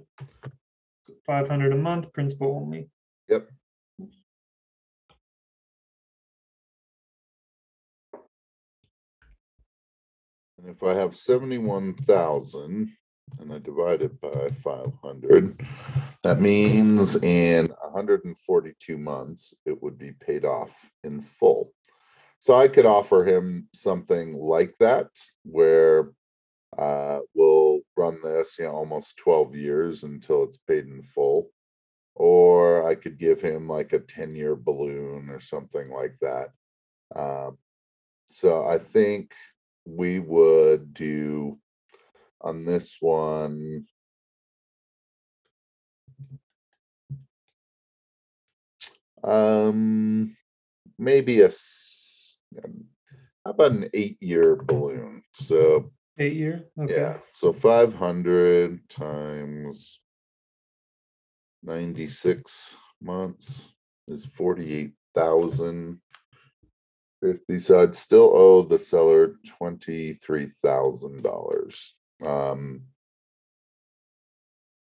Five 1.26 1.48
hundred 1.50 1.74
a 1.74 1.78
month, 1.78 2.14
principal 2.14 2.56
only. 2.56 2.90
Yep. 3.28 3.50
And 10.62 10.76
if 10.76 10.84
I 10.84 10.94
have 10.94 11.16
seventy-one 11.16 11.96
thousand 11.96 12.92
and 13.40 13.52
I 13.52 13.58
divide 13.58 14.04
it 14.04 14.22
by 14.22 14.50
five 14.64 14.92
hundred, 15.02 15.60
that 16.24 16.40
means 16.40 17.16
in 17.24 17.74
hundred 17.92 18.26
and 18.26 18.38
forty-two 18.38 19.00
months, 19.00 19.56
it 19.66 19.82
would 19.82 19.98
be 19.98 20.12
paid 20.12 20.46
off 20.46 20.92
in 21.04 21.20
full. 21.20 21.74
So 22.40 22.54
I 22.54 22.68
could 22.68 22.86
offer 22.86 23.24
him 23.24 23.70
something 23.74 24.34
like 24.34 24.76
that 24.80 25.10
where 25.44 26.12
uh, 26.78 27.20
we'll 27.34 27.82
run 27.98 28.20
this, 28.22 28.58
you 28.60 28.66
know, 28.66 28.72
almost 28.72 29.18
twelve 29.18 29.56
years 29.56 30.04
until 30.04 30.44
it's 30.44 30.58
paid 30.58 30.86
in 30.86 31.02
full. 31.02 31.50
Or 32.14 32.88
I 32.88 32.94
could 32.96 33.18
give 33.18 33.42
him 33.42 33.68
like 33.68 33.94
a 33.94 34.00
ten-year 34.00 34.56
balloon 34.56 35.30
or 35.30 35.40
something 35.40 35.90
like 35.90 36.18
that. 36.22 36.50
Um, 37.16 37.58
so 38.28 38.66
I 38.66 38.78
think 38.78 39.32
we 39.86 40.20
would 40.20 40.94
do 40.94 41.60
on 42.42 42.66
this 42.66 42.98
one. 43.00 43.86
Um, 49.24 50.36
maybe 50.98 51.42
a, 51.42 51.50
how 53.46 53.52
about 53.52 53.72
an 53.72 53.90
eight-year 53.94 54.56
balloon? 54.56 55.22
So 55.34 55.92
Eight 56.18 56.34
year? 56.34 56.66
Okay. 56.80 56.96
yeah, 56.96 57.18
so 57.34 57.54
five 57.54 57.94
hundred 57.94 58.88
times 58.90 60.02
ninety-six 61.64 62.76
months 63.02 63.74
is 64.08 64.26
forty-eight 64.26 64.94
thousand 65.16 66.02
fifty, 67.22 67.60
so 67.60 67.82
I'd 67.82 67.96
still 67.96 68.32
owe 68.36 68.64
the 68.64 68.80
seller 68.80 69.36
twenty-three 69.58 70.48
thousand 70.64 71.24
dollars. 71.24 71.96
Um, 72.26 72.84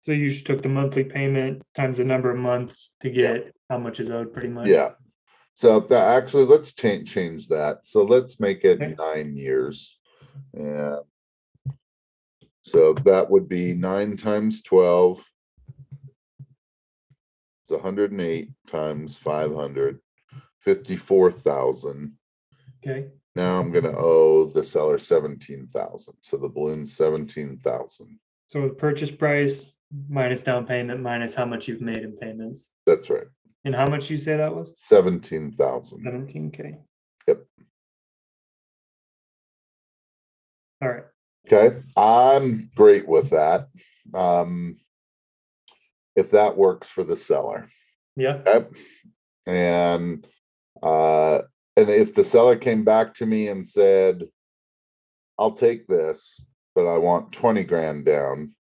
So 0.02 0.12
you 0.12 0.30
just 0.30 0.46
took 0.46 0.62
the 0.62 0.68
monthly 0.68 1.02
payment 1.04 1.62
times 1.76 1.98
the 1.98 2.04
number 2.04 2.30
of 2.30 2.38
months 2.38 2.92
to 3.00 3.08
Yeah. 3.10 3.38
get 3.38 3.56
how 3.68 3.78
much 3.78 3.98
is 3.98 4.10
owed 4.10 4.32
pretty 4.32 4.48
much? 4.48 4.68
yeah. 4.68 4.92
So 5.54 5.80
that, 5.80 6.22
actually, 6.22 6.44
let's 6.44 6.74
change, 6.74 7.10
change 7.12 7.48
that. 7.48 7.86
So 7.86 8.04
let's 8.04 8.38
make 8.38 8.62
it 8.64 8.80
Okay. 8.80 8.94
nine 8.98 9.36
years. 9.36 9.98
Yeah. 10.52 10.98
So 12.62 12.92
that 12.92 13.30
would 13.30 13.48
be 13.48 13.74
nine 13.74 14.16
times 14.16 14.62
twelve. 14.62 15.24
It's 17.62 17.82
hundred 17.82 18.12
and 18.12 18.20
eight 18.20 18.50
times 18.68 19.16
five 19.16 19.52
hundred, 19.54 20.00
fifty-four 20.66 21.31
thousand. 21.31 22.12
Okay, 22.85 23.07
Now 23.37 23.59
I'm 23.61 23.70
gonna 23.70 23.94
owe 23.96 24.46
the 24.46 24.62
seller 24.64 24.98
seventeen 24.98 25.68
thousand, 25.74 26.14
so 26.20 26.37
the 26.37 26.48
balloon's 26.48 26.94
seventeen 26.94 27.57
thousand. 27.59 28.18
so 28.48 28.62
the 28.62 28.74
purchase 28.74 29.11
price 29.12 29.74
minus 30.09 30.42
down 30.42 30.66
payment 30.66 31.00
minus 31.00 31.35
how 31.35 31.44
much 31.46 31.68
you've 31.68 31.81
made 31.81 31.98
in 31.98 32.12
payments. 32.16 32.72
That's 32.85 33.09
right, 33.09 33.29
And 33.64 33.74
how 33.74 33.87
much 33.87 34.11
you 34.11 34.18
say 34.18 34.37
that 34.37 34.55
was? 34.55 34.74
seventeen 34.79 35.52
thousand. 35.52 36.02
Seventeen 36.05 36.50
K. 36.50 36.79
Yep. 37.29 37.44
All 40.83 40.88
right, 40.88 41.05
Okay, 41.50 41.81
I'm 41.96 42.70
great 42.74 43.09
with 43.09 43.31
that. 43.31 43.68
Um. 44.12 44.79
If 46.16 46.31
that 46.31 46.57
works 46.57 46.88
for 46.88 47.05
the 47.05 47.14
seller, 47.14 47.68
yeah? 48.16 48.40
And, 49.46 50.26
uh, 50.82 51.42
and 51.76 51.88
if 51.88 52.14
the 52.14 52.24
seller 52.24 52.56
came 52.56 52.84
back 52.84 53.14
to 53.14 53.26
me 53.26 53.48
and 53.48 53.66
said. 53.66 54.24
I'll 55.38 55.52
take 55.52 55.86
this, 55.86 56.44
but 56.74 56.86
I 56.86 56.98
want 56.98 57.32
twenty 57.32 57.62
grand 57.64 58.04
down. 58.06 58.52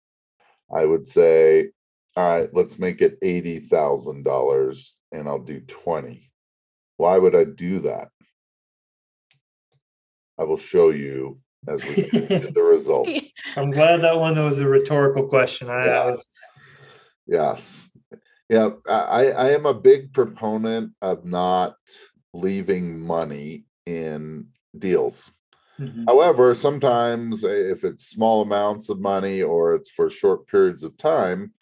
I 0.74 0.84
would 0.84 1.06
say, 1.06 1.70
all 2.16 2.40
right, 2.40 2.50
let's 2.52 2.78
make 2.78 3.00
it 3.00 3.18
eighty 3.22 3.60
thousand 3.60 4.24
dollars 4.24 4.96
and 5.12 5.28
I'll 5.28 5.38
do 5.38 5.60
twenty. 5.60 6.32
Why 6.96 7.18
would 7.18 7.36
I 7.36 7.44
do 7.44 7.80
that? 7.80 8.08
I 10.38 10.44
will 10.44 10.56
show 10.56 10.90
you 10.90 11.38
as 11.68 11.84
we 11.84 11.94
get 12.08 12.28
the 12.54 12.62
result. 12.62 13.08
I'm 13.56 13.70
glad 13.70 14.02
that 14.02 14.18
one 14.18 14.42
was 14.42 14.58
a 14.58 14.66
rhetorical 14.66 15.28
question. 15.28 15.70
I, 15.70 16.06
was, 16.06 16.26
Yes. 17.26 17.93
Yeah, 18.54 18.70
I, 18.88 19.32
I 19.32 19.50
am 19.50 19.66
a 19.66 19.74
big 19.74 20.12
proponent 20.12 20.92
of 21.02 21.24
not 21.24 21.74
leaving 22.32 23.00
money 23.00 23.64
in 23.84 24.46
deals. 24.78 25.32
Mhm. 25.80 26.04
However, 26.06 26.54
sometimes 26.54 27.42
uh, 27.42 27.48
if 27.48 27.82
it's 27.82 28.06
small 28.06 28.42
amounts 28.42 28.90
of 28.90 29.00
money 29.00 29.42
or 29.42 29.74
it's 29.74 29.90
for 29.90 30.08
short 30.08 30.46
periods 30.46 30.84
of 30.84 30.96
time, 30.96 31.52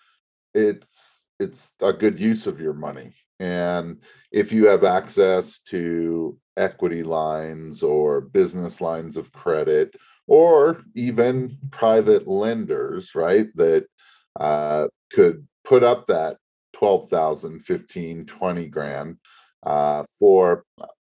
it's 0.52 1.26
it's 1.40 1.72
a 1.80 1.94
good 1.94 2.20
use 2.20 2.46
of 2.46 2.60
your 2.60 2.74
money. 2.74 3.12
And 3.40 4.02
if 4.30 4.52
you 4.52 4.66
have 4.66 4.84
access 4.84 5.60
to 5.70 6.38
equity 6.58 7.02
lines 7.02 7.82
or 7.82 8.20
business 8.20 8.82
lines 8.82 9.16
of 9.16 9.32
credit 9.32 9.96
or 10.26 10.82
even 10.94 11.56
private 11.70 12.28
lenders, 12.28 13.14
right, 13.14 13.48
that 13.56 13.86
uh, 14.38 14.88
could 15.10 15.48
put 15.64 15.82
up 15.82 16.06
that 16.08 16.36
12,000, 16.72 17.60
15, 17.60 18.26
20 18.26 18.66
grand 18.68 19.16
uh, 19.62 20.04
for, 20.18 20.64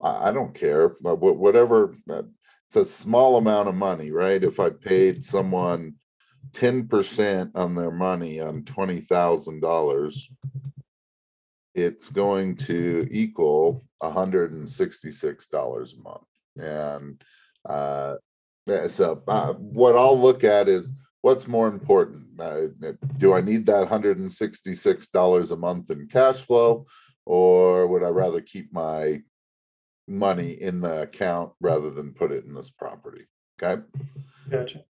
I 0.02 0.30
don't 0.30 0.54
care, 0.54 0.94
but 1.00 1.16
whatever, 1.16 1.96
uh, 2.10 2.22
it's 2.66 2.76
a 2.76 2.84
small 2.84 3.36
amount 3.36 3.68
of 3.68 3.74
money, 3.74 4.10
right? 4.10 4.42
If 4.42 4.58
I 4.60 4.70
paid 4.70 5.24
someone 5.24 5.94
ten 6.52 6.88
percent 6.88 7.52
on 7.54 7.74
their 7.74 7.90
money 7.90 8.40
on 8.40 8.64
twenty 8.64 9.00
thousand 9.00 9.60
dollars, 9.60 10.30
it's 11.74 12.08
going 12.08 12.56
to 12.56 13.06
equal 13.10 13.84
hundred 14.02 14.52
and 14.52 14.68
sixty-six 14.68 15.46
dollars 15.46 15.94
a 15.94 16.02
month. 16.02 16.24
And 16.58 17.22
uh, 17.68 18.16
so 18.88 19.22
uh, 19.28 19.52
what 19.54 19.96
I'll 19.96 20.18
look 20.20 20.44
at 20.44 20.68
is 20.68 20.90
what's 21.26 21.48
more 21.48 21.66
important. 21.66 22.24
Uh, 22.38 22.68
do 23.18 23.34
I 23.34 23.40
need 23.40 23.66
that 23.66 23.88
hundred 23.88 24.18
and 24.18 24.32
sixty-six 24.32 25.08
dollars 25.08 25.50
a 25.50 25.56
month 25.56 25.90
in 25.90 26.06
cash 26.06 26.42
flow, 26.42 26.86
or 27.24 27.88
would 27.88 28.04
I 28.04 28.10
rather 28.10 28.40
keep 28.40 28.72
my 28.72 29.22
money 30.06 30.52
in 30.52 30.80
the 30.80 31.02
account 31.02 31.50
rather 31.60 31.90
than 31.90 32.14
put 32.14 32.30
it 32.30 32.44
in 32.44 32.54
this 32.54 32.70
property. 32.70 33.26
Okay, 33.60 33.82
gotcha. 34.48 34.84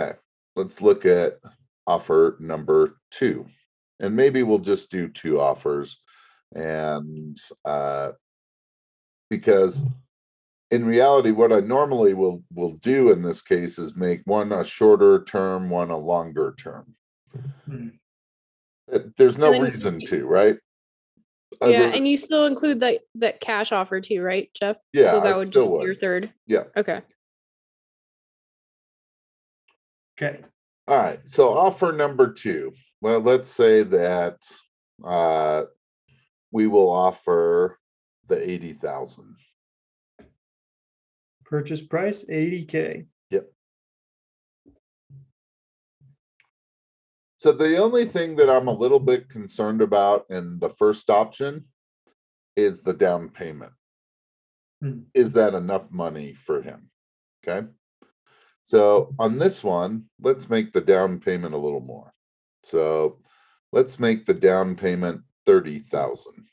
Okay. 0.00 0.18
Let's 0.56 0.82
look 0.82 1.06
at 1.06 1.38
offer 1.86 2.36
number 2.40 2.96
two. 3.12 3.46
And 4.00 4.16
maybe 4.16 4.42
we'll 4.42 4.58
just 4.58 4.90
do 4.90 5.08
two 5.08 5.40
offers 5.40 6.02
and 6.56 7.38
uh 7.64 8.10
because 9.30 9.84
in 10.70 10.84
reality 10.84 11.30
what 11.30 11.52
I 11.52 11.60
normally 11.60 12.14
will 12.14 12.42
will 12.52 12.72
do 12.74 13.10
in 13.10 13.22
this 13.22 13.42
case 13.42 13.78
is 13.78 13.96
make 13.96 14.22
one 14.24 14.52
a 14.52 14.64
shorter 14.64 15.24
term, 15.24 15.70
one 15.70 15.90
a 15.90 15.96
longer 15.96 16.54
term. 16.58 16.94
Hmm. 17.64 17.88
There's 19.16 19.38
no 19.38 19.52
then- 19.52 19.62
reason 19.62 20.00
to, 20.06 20.26
right? 20.26 20.58
Yeah, 21.62 21.80
rather- 21.84 21.96
and 21.96 22.06
you 22.06 22.16
still 22.16 22.46
include 22.46 22.80
that 22.80 23.00
that 23.16 23.40
cash 23.40 23.72
offer 23.72 24.00
too, 24.00 24.22
right, 24.22 24.50
Jeff? 24.54 24.76
yeah, 24.92 25.12
So 25.12 25.20
that 25.20 25.32
I 25.34 25.36
would 25.36 25.50
just 25.50 25.64
still 25.66 25.78
be 25.78 25.84
your 25.84 25.94
third. 25.94 26.32
Yeah. 26.46 26.64
Okay. 26.76 27.02
Okay, 30.20 30.40
All 30.88 30.96
right, 30.98 31.20
so 31.26 31.50
offer 31.56 31.92
number 31.92 32.32
two. 32.32 32.72
Well, 33.00 33.20
let's 33.20 33.48
say 33.48 33.84
that 33.84 34.38
uh 35.04 35.64
we 36.50 36.66
will 36.66 36.90
offer 36.90 37.78
the 38.26 38.50
eighty 38.50 38.72
thousand. 38.72 39.36
Purchase 41.48 41.80
price 41.80 42.24
80K. 42.28 43.06
Yep. 43.30 43.50
So 47.38 47.52
the 47.52 47.78
only 47.78 48.04
thing 48.04 48.36
that 48.36 48.50
I'm 48.50 48.68
a 48.68 48.72
little 48.72 49.00
bit 49.00 49.30
concerned 49.30 49.80
about 49.80 50.26
in 50.28 50.58
the 50.58 50.68
first 50.68 51.08
option 51.08 51.64
is 52.54 52.82
the 52.82 52.92
down 52.92 53.30
payment. 53.30 53.72
Hmm. 54.82 55.00
Is 55.14 55.32
that 55.32 55.54
enough 55.54 55.90
money 55.90 56.34
for 56.34 56.60
him? 56.60 56.90
Okay. 57.46 57.66
So 58.62 59.14
on 59.18 59.38
this 59.38 59.64
one, 59.64 60.04
let's 60.20 60.50
make 60.50 60.74
the 60.74 60.82
down 60.82 61.20
payment 61.20 61.54
a 61.54 61.58
little 61.58 61.80
more. 61.80 62.12
So 62.62 63.20
let's 63.72 63.98
make 63.98 64.26
the 64.26 64.34
down 64.34 64.76
payment 64.76 65.22
30,000. 65.46 66.47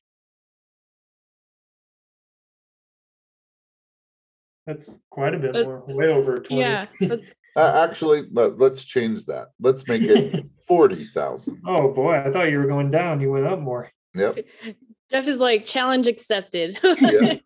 That's 4.66 5.00
quite 5.10 5.36
a 5.36 5.40
bit 5.40 5.56
Uh, 5.56 5.64
more, 5.64 5.84
way 5.88 6.08
over 6.08 6.38
twenty. 6.38 6.62
Yeah. 6.62 6.88
but- 7.00 7.22
Uh, 7.58 7.88
actually, 7.90 8.28
let, 8.34 8.60
let's 8.60 8.84
change 8.84 9.24
that. 9.28 9.48
Let's 9.62 9.88
make 9.88 10.02
it 10.02 10.46
forty 10.68 11.06
thousand. 11.06 11.62
Oh, 11.66 11.94
boy, 11.94 12.16
I 12.16 12.30
thought 12.30 12.50
you 12.52 12.60
were 12.60 12.68
going 12.68 12.92
down. 12.92 13.22
You 13.22 13.32
went 13.32 13.46
up 13.46 13.60
more. 13.62 13.90
Yep. 14.14 14.40
Jeff 15.10 15.26
is 15.26 15.40
like 15.40 15.64
challenge 15.64 16.06
accepted. 16.08 16.78
Yeah. 16.84 17.38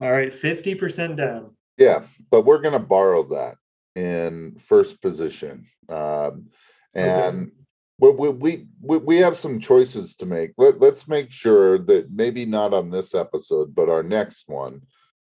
All 0.00 0.10
right, 0.10 0.34
fifty 0.34 0.74
percent 0.74 1.16
down. 1.16 1.54
Yeah, 1.78 2.02
but 2.32 2.44
we're 2.44 2.60
gonna 2.60 2.80
borrow 2.80 3.22
that 3.28 3.58
in 3.94 4.56
first 4.58 5.00
position. 5.00 5.68
Um, 5.88 6.48
and 6.96 7.52
we, 8.00 8.10
we, 8.10 8.28
we, 8.30 8.66
we, 8.82 8.96
we 8.98 9.16
have 9.18 9.36
some 9.36 9.60
choices 9.60 10.16
to 10.16 10.26
make. 10.26 10.50
Let, 10.58 10.80
let's 10.80 11.06
make 11.06 11.30
sure 11.30 11.78
that 11.78 12.10
maybe 12.10 12.44
not 12.44 12.74
on 12.74 12.90
this 12.90 13.14
episode, 13.14 13.72
but 13.74 13.88
our 13.88 14.02
next 14.02 14.48
one, 14.48 14.82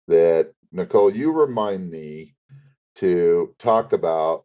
that 0.09 0.53
Nicole, 0.73 1.12
you 1.12 1.33
remind 1.33 1.91
me 1.91 2.35
to 2.97 3.55
talk 3.59 3.93
about, 3.93 4.45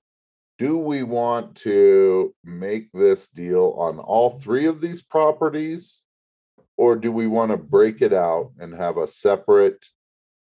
do 0.57 0.77
we 0.77 1.03
want 1.03 1.55
to 1.55 2.33
make 2.43 2.91
this 2.91 3.27
deal 3.27 3.75
on 3.77 3.99
all 3.99 4.39
three 4.39 4.65
of 4.65 4.81
these 4.81 5.01
properties? 5.01 6.03
Or 6.77 6.95
do 6.95 7.11
we 7.11 7.25
want 7.25 7.51
to 7.51 7.57
break 7.57 8.01
it 8.01 8.13
out 8.13 8.51
and 8.59 8.73
have 8.73 8.97
a 8.97 9.07
separate 9.07 9.83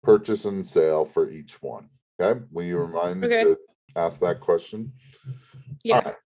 purchase 0.02 0.44
and 0.44 0.64
sale 0.64 1.06
for 1.06 1.30
each 1.30 1.62
one? 1.62 1.88
Okay, 2.20 2.40
will 2.50 2.64
you 2.64 2.76
mm-hmm. 2.76 2.94
remind 2.94 3.20
me 3.20 3.28
to 3.28 3.56
ask 3.94 4.20
that 4.20 4.40
question? 4.40 4.92
yeah. 5.82 5.98
Alright. 5.98 6.16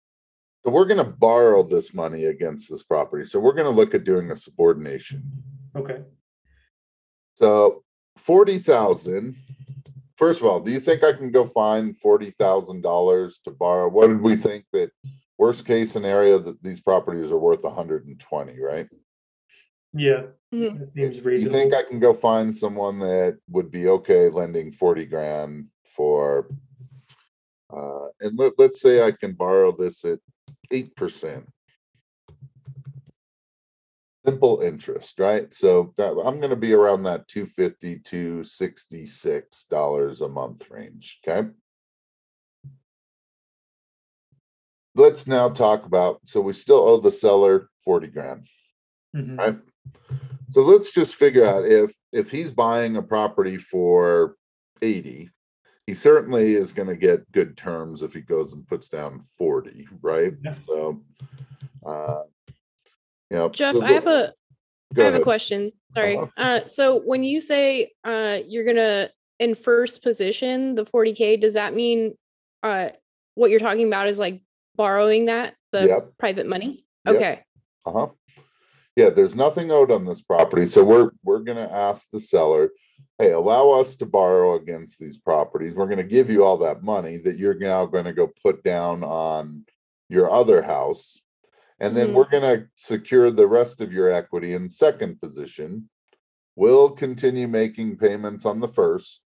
So 0.65 0.71
we're 0.71 0.87
gonna 0.87 1.05
borrow 1.05 1.63
this 1.63 1.95
money 1.95 2.25
against 2.25 2.69
this 2.71 2.83
property. 2.83 3.25
So 3.25 3.41
we're 3.41 3.55
gonna 3.55 3.71
look 3.71 3.95
at 3.95 4.05
doing 4.05 4.31
a 4.31 4.37
subordination. 4.37 5.23
Okay. 5.77 6.03
So 7.37 7.83
forty 8.21 8.59
thousand. 8.59 9.37
First 10.17 10.41
of 10.41 10.47
all, 10.47 10.61
do 10.61 10.71
you 10.71 10.81
think 10.81 11.03
I 11.03 11.13
can 11.13 11.31
go 11.31 11.47
find 11.47 11.97
forty 11.97 12.31
thousand 12.31 12.83
dollars 12.83 13.41
to 13.45 13.51
borrow? 13.51 13.89
What 13.89 14.09
did 14.09 14.21
we 14.21 14.37
think 14.37 14.67
that 14.73 14.91
worst 15.39 15.65
case 15.65 15.91
scenario 15.91 16.39
that 16.39 16.63
these 16.63 16.81
properties 16.81 17.33
are 17.33 17.39
worth 17.39 17.65
hundred 17.65 18.07
and 18.07 18.21
twenty, 18.21 18.61
right? 18.61 18.89
Yeah, 19.93 20.27
Mhm. 20.55 20.79
that 20.79 20.89
seems 20.89 21.21
reasonable. 21.23 21.57
You 21.59 21.63
think 21.71 21.75
I 21.75 21.83
can 21.89 21.99
go 21.99 22.15
find 22.15 22.57
someone 22.57 22.99
that 23.01 23.39
would 23.49 23.71
be 23.71 23.89
okay 23.89 24.29
lending 24.29 24.71
forty 24.73 25.07
grand 25.07 25.69
for? 25.87 26.49
Uh, 27.73 28.09
and 28.21 28.37
let, 28.39 28.53
let's 28.59 28.81
say 28.81 29.03
I 29.03 29.13
can 29.13 29.33
borrow 29.33 29.73
this 29.73 30.05
at 30.05 30.19
eight 30.71 30.95
percent. 30.97 31.49
Simple 34.31 34.61
interest, 34.61 35.19
right? 35.19 35.53
So 35.53 35.93
that, 35.97 36.13
I'm 36.25 36.39
gonna 36.39 36.55
be 36.55 36.73
around 36.73 37.03
that 37.03 37.27
two 37.27 37.47
fifty 37.47 37.99
to 37.99 38.45
sixty-six 38.45 39.65
dollars 39.65 40.21
a 40.21 40.29
month 40.29 40.71
range, 40.71 41.19
okay? 41.27 41.49
Let's 44.95 45.27
now 45.27 45.49
talk 45.49 45.85
about, 45.85 46.21
so 46.27 46.41
we 46.41 46.53
still 46.53 46.77
owe 46.77 47.01
the 47.01 47.11
seller 47.11 47.71
forty 47.85 48.07
grand. 48.07 48.47
Mhm. 49.17 49.37
right? 49.37 49.59
So 50.51 50.61
let's 50.63 50.93
just 50.93 51.17
figure 51.17 51.45
out 51.45 51.65
if, 51.65 51.93
if 52.13 52.31
he's 52.31 52.53
buying 52.53 52.97
a 52.97 53.03
property 53.03 53.57
for 53.57 54.37
eighty, 54.81 55.31
he 55.89 55.95
certainly 55.95 56.55
is 56.55 56.73
gonna 56.73 56.97
get 56.97 57.33
good 57.33 57.57
terms 57.57 58.03
if 58.03 58.15
he 58.15 58.21
goes 58.21 58.53
and 58.53 58.65
puts 58.65 58.89
down 58.89 59.23
forty, 59.23 59.89
right? 60.01 60.35
Yeah. 60.45 60.53
So, 60.53 61.03
uh, 61.85 62.23
know. 63.31 63.49
Jeff, 63.49 63.77
so 63.77 63.83
I 63.83 63.93
have 63.93 64.07
a 64.07 64.33
I 64.99 65.03
have 65.03 65.15
a 65.15 65.21
question. 65.21 65.73
Sorry. 65.93 66.17
Uh-huh. 66.17 66.27
Uh, 66.37 66.67
so 66.67 67.01
when 67.01 67.23
you 67.23 67.41
say 67.41 67.93
uh, 68.05 68.39
you're 68.47 68.65
gonna 68.65 69.11
in 69.39 69.55
first 69.55 70.03
position 70.03 70.75
the 70.75 70.85
40k, 70.85 71.41
does 71.41 71.55
that 71.55 71.75
mean 71.75 72.15
uh, 72.63 72.91
what 73.35 73.51
you're 73.51 73.61
talking 73.61 73.87
about 73.87 74.09
is 74.09 74.19
like 74.19 74.43
borrowing 74.77 75.27
that 75.27 75.55
the 75.73 75.87
Yep. 75.87 76.13
private 76.19 76.47
money? 76.47 76.85
Yep. 77.07 77.17
Okay. 77.17 77.41
Uh-huh. 77.87 78.09
Yeah, 78.97 79.11
there's 79.11 79.35
nothing 79.35 79.71
owed 79.71 79.91
on 79.91 80.05
this 80.05 80.21
property, 80.21 80.67
so 80.67 80.85
we're, 80.85 81.11
we're 81.25 81.41
gonna 81.41 81.71
ask 81.73 82.11
the 82.11 82.21
seller, 82.21 82.71
hey, 83.19 83.31
allow 83.31 83.71
us 83.71 83.97
to 83.97 84.07
borrow 84.07 84.55
against 84.55 84.99
these 84.99 85.17
properties. 85.17 85.75
We're 85.75 85.89
gonna 85.89 86.03
give 86.03 86.29
you 86.29 86.45
all 86.45 86.59
that 86.59 86.83
money 86.83 87.17
that 87.19 87.39
you're 87.39 87.59
now 87.59 87.87
gonna 87.87 88.13
go 88.13 88.31
put 88.43 88.63
down 88.63 89.03
on 89.05 89.65
your 90.09 90.31
other 90.31 90.61
house. 90.61 91.19
And 91.81 91.97
then 91.97 92.09
Mhm. 92.09 92.15
we're 92.15 92.29
gonna 92.29 92.69
secure 92.77 93.31
the 93.31 93.47
rest 93.47 93.81
of 93.81 93.93
your 93.93 94.11
equity 94.11 94.53
in 94.53 94.69
second 94.69 95.21
position. 95.21 95.89
We'll 96.55 96.91
continue 96.91 97.49
making 97.49 97.97
payments 97.97 98.45
on 98.45 98.61
the 98.61 98.69
first. 98.69 99.23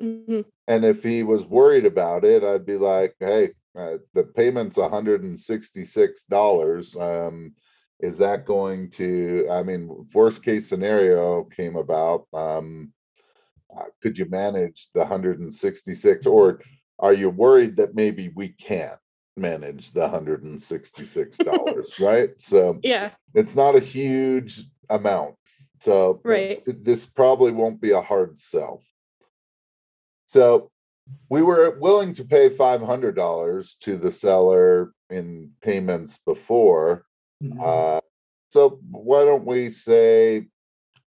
Mhm. 0.00 0.44
And 0.68 0.84
if 0.84 1.02
he 1.02 1.22
was 1.24 1.46
worried 1.46 1.84
about 1.84 2.24
it, 2.24 2.44
I'd 2.44 2.64
be 2.64 2.76
like, 2.76 3.16
hey, 3.18 3.54
uh, 3.74 3.98
the 4.14 4.24
payment's 4.24 4.76
hundred 4.76 5.24
and 5.24 5.38
sixty-six 5.38 6.24
dollars. 6.24 6.96
Um, 6.96 7.54
is 7.98 8.16
that 8.18 8.46
going 8.46 8.88
to, 8.90 9.46
I 9.50 9.62
mean, 9.62 10.06
worst 10.14 10.42
case 10.42 10.68
scenario 10.68 11.44
came 11.44 11.76
about, 11.76 12.26
um, 12.32 12.92
uh, 13.76 13.84
could 14.00 14.16
you 14.16 14.26
manage 14.26 14.90
the 14.94 15.04
hundred 15.04 15.40
and 15.40 15.52
sixty-six, 15.52 16.24
or 16.26 16.62
are 16.98 17.12
you 17.12 17.30
worried 17.30 17.76
that 17.76 17.94
maybe 17.94 18.30
we 18.34 18.48
can't 18.48 18.98
manage 19.36 19.92
the 19.92 20.08
hundred 20.08 20.42
and 20.44 20.60
sixty-six 20.60 21.38
dollars, 21.38 21.98
right? 22.00 22.30
So 22.38 22.78
Yeah. 22.82 23.12
it's 23.34 23.54
not 23.54 23.76
a 23.76 23.80
huge 23.80 24.62
amount. 24.88 25.36
So 25.80 26.20
Right. 26.24 26.64
th- 26.64 26.78
this 26.82 27.06
probably 27.06 27.52
won't 27.52 27.80
be 27.80 27.90
a 27.92 28.02
hard 28.02 28.38
sell. 28.38 28.82
So 30.26 30.70
we 31.28 31.42
were 31.42 31.78
willing 31.80 32.12
to 32.14 32.24
pay 32.24 32.48
five 32.48 32.82
hundred 32.82 33.16
dollars 33.16 33.74
to 33.76 33.96
the 33.96 34.10
seller 34.12 34.92
in 35.08 35.52
payments 35.62 36.18
before. 36.18 37.04
Mhm. 37.42 37.58
Uh, 37.60 38.00
so 38.50 38.80
why 38.90 39.24
don't 39.24 39.46
we 39.46 39.68
say 39.70 40.48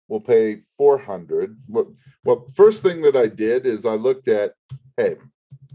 we'll 0.09 0.21
pay 0.21 0.61
four 0.77 0.99
hundred? 0.99 1.57
Well, 1.69 1.95
well, 2.25 2.47
first 2.55 2.83
thing 2.83 3.03
that 3.03 3.17
I 3.17 3.27
did 3.27 3.67
is 3.67 3.85
I 3.85 3.95
looked 3.95 4.29
at, 4.29 4.55
hey, 4.97 5.17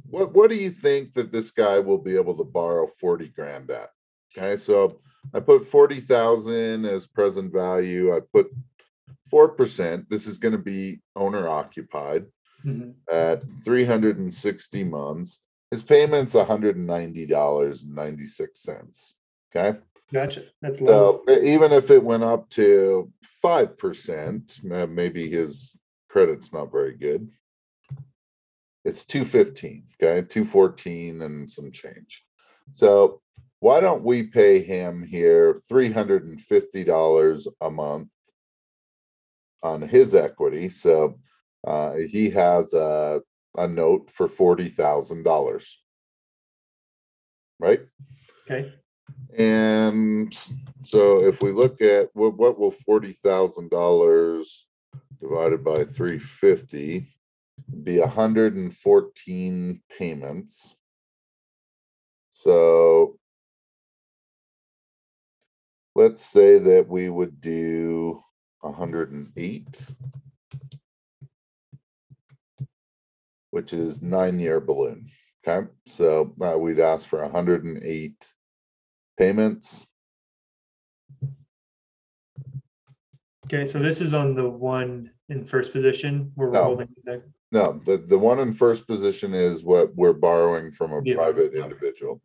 what 0.09 0.33
what 0.33 0.49
do 0.49 0.55
you 0.55 0.69
think 0.69 1.13
that 1.13 1.31
this 1.31 1.51
guy 1.51 1.79
will 1.79 1.97
be 1.97 2.15
able 2.15 2.35
to 2.37 2.43
borrow 2.43 2.87
forty 2.99 3.27
grand 3.29 3.69
at? 3.71 3.89
Okay, 4.37 4.57
so 4.57 4.99
I 5.33 5.39
put 5.39 5.63
forty 5.67 5.99
thousand 5.99 6.85
as 6.85 7.07
present 7.07 7.51
value. 7.53 8.15
I 8.15 8.19
put 8.33 8.47
four 9.29 9.49
percent. 9.49 10.09
This 10.09 10.27
is 10.27 10.37
going 10.37 10.53
to 10.53 10.57
be 10.57 11.01
owner 11.15 11.47
occupied 11.47 12.25
Mhm. 12.65 12.95
at 13.11 13.43
three 13.63 13.85
hundred 13.85 14.17
and 14.17 14.33
sixty 14.33 14.83
months. 14.83 15.43
His 15.71 15.83
payment's 15.83 16.33
hundred 16.33 16.75
and 16.75 16.87
ninety 16.87 17.25
dollars 17.25 17.83
and 17.83 17.95
ninety 17.95 18.25
six 18.25 18.61
cents. 18.61 19.15
Okay. 19.55 19.77
Gotcha. 20.11 20.45
That's 20.61 20.81
low. 20.81 21.21
So 21.27 21.33
even 21.39 21.71
if 21.71 21.91
it 21.91 22.03
went 22.03 22.23
up 22.23 22.49
to 22.51 23.11
five 23.23 23.77
percent, 23.77 24.59
maybe 24.63 25.29
his 25.29 25.75
credit's 26.09 26.51
not 26.51 26.71
very 26.71 26.95
good. 26.95 27.29
It's 28.89 29.05
two 29.05 29.23
fifteen, 29.23 29.83
okay, 30.01 30.25
two 30.27 30.43
fourteen 30.43 31.21
and 31.21 31.49
some 31.49 31.71
change. 31.71 32.25
So 32.71 33.21
why 33.59 33.81
don't 33.81 34.03
we 34.03 34.23
pay 34.23 34.63
him 34.63 35.03
here 35.03 35.61
three 35.69 35.91
hundred 35.91 36.25
and 36.25 36.41
fifty 36.41 36.83
dollars 36.83 37.47
a 37.61 37.69
month 37.69 38.09
on 39.61 39.83
his 39.83 40.15
equity? 40.15 40.69
So 40.69 41.19
uh, 41.67 41.97
he 42.09 42.31
has 42.31 42.73
a 42.73 43.21
a 43.55 43.67
note 43.67 44.09
for 44.09 44.27
forty 44.27 44.69
thousand 44.69 45.21
dollars, 45.21 45.79
right? 47.59 47.81
Okay. 48.49 48.73
And 49.37 50.35
so 50.83 51.23
if 51.23 51.43
we 51.43 51.51
look 51.51 51.79
at 51.83 52.09
what, 52.13 52.37
what 52.37 52.57
will 52.57 52.71
forty 52.71 53.11
thousand 53.11 53.69
dollars 53.69 54.65
divided 55.21 55.63
by 55.63 55.83
three 55.83 56.17
fifty 56.17 57.13
be 57.83 57.99
hundred 57.99 58.55
and 58.55 58.75
fourteen 58.75 59.81
payments. 59.97 60.75
So 62.29 63.17
let's 65.95 66.23
say 66.25 66.57
that 66.59 66.87
we 66.87 67.09
would 67.09 67.41
do 67.41 68.21
hundred 68.63 69.11
and 69.11 69.31
eight, 69.37 69.79
which 73.51 73.73
is 73.73 74.01
nine-year 74.01 74.59
balloon. 74.59 75.09
Okay, 75.47 75.67
so 75.85 76.35
uh, 76.41 76.57
we'd 76.57 76.79
ask 76.79 77.07
for 77.07 77.27
hundred 77.29 77.63
and 77.63 77.81
eight 77.83 78.33
payments. 79.17 79.85
Okay. 83.45 83.65
So 83.65 83.79
this 83.79 83.99
is 83.99 84.13
on 84.13 84.35
the 84.35 84.47
one 84.47 85.09
in 85.29 85.43
first 85.43 85.73
position 85.73 86.31
where 86.35 86.49
we're 86.49 86.53
No. 86.53 86.63
holding. 86.65 86.87
No, 87.51 87.81
the, 87.85 87.97
the 87.97 88.17
one 88.17 88.39
in 88.39 88.53
first 88.53 88.87
position 88.87 89.33
is 89.33 89.63
what 89.63 89.93
we're 89.95 90.13
borrowing 90.13 90.71
from 90.71 90.93
a 90.93 91.01
yeah. 91.03 91.15
private 91.15 91.53
individual. 91.53 92.21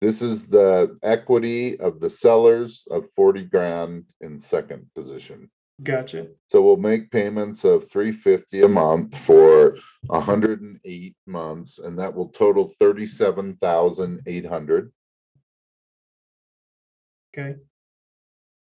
This 0.00 0.22
is 0.22 0.46
the 0.46 0.96
equity 1.02 1.78
of 1.80 1.98
the 2.00 2.10
sellers 2.10 2.86
of 2.90 3.10
40 3.10 3.46
grand 3.46 4.04
in 4.20 4.38
second 4.38 4.86
position. 4.94 5.50
Gotcha. 5.82 6.28
So 6.48 6.62
we'll 6.62 6.76
make 6.76 7.10
payments 7.10 7.64
of 7.64 7.90
350 7.90 8.62
a 8.62 8.68
month 8.68 9.16
for 9.16 9.76
108 10.06 11.16
months 11.26 11.78
and 11.78 11.98
that 11.98 12.14
will 12.14 12.28
total 12.28 12.72
37,800. 12.78 14.92
Okay. 17.36 17.56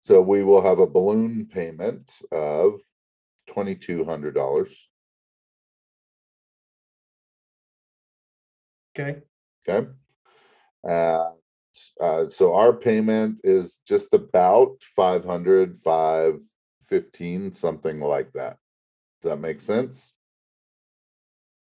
So 0.02 0.22
we 0.22 0.44
will 0.44 0.62
have 0.62 0.80
a 0.80 0.88
balloon 0.88 1.46
payment 1.46 2.22
of 2.32 2.80
$2200. 3.50 4.74
Okay. 8.98 9.22
Okay. 9.68 9.90
Uh, 10.88 11.32
uh, 12.00 12.30
so 12.30 12.54
our 12.54 12.74
payment 12.74 13.42
is 13.44 13.80
just 13.88 14.14
about 14.14 14.76
500, 14.96 15.80
515, 15.80 17.54
something 17.54 18.00
like 18.00 18.32
that. 18.34 18.58
Does 19.22 19.32
that 19.32 19.38
make 19.38 19.62
sense? 19.62 20.14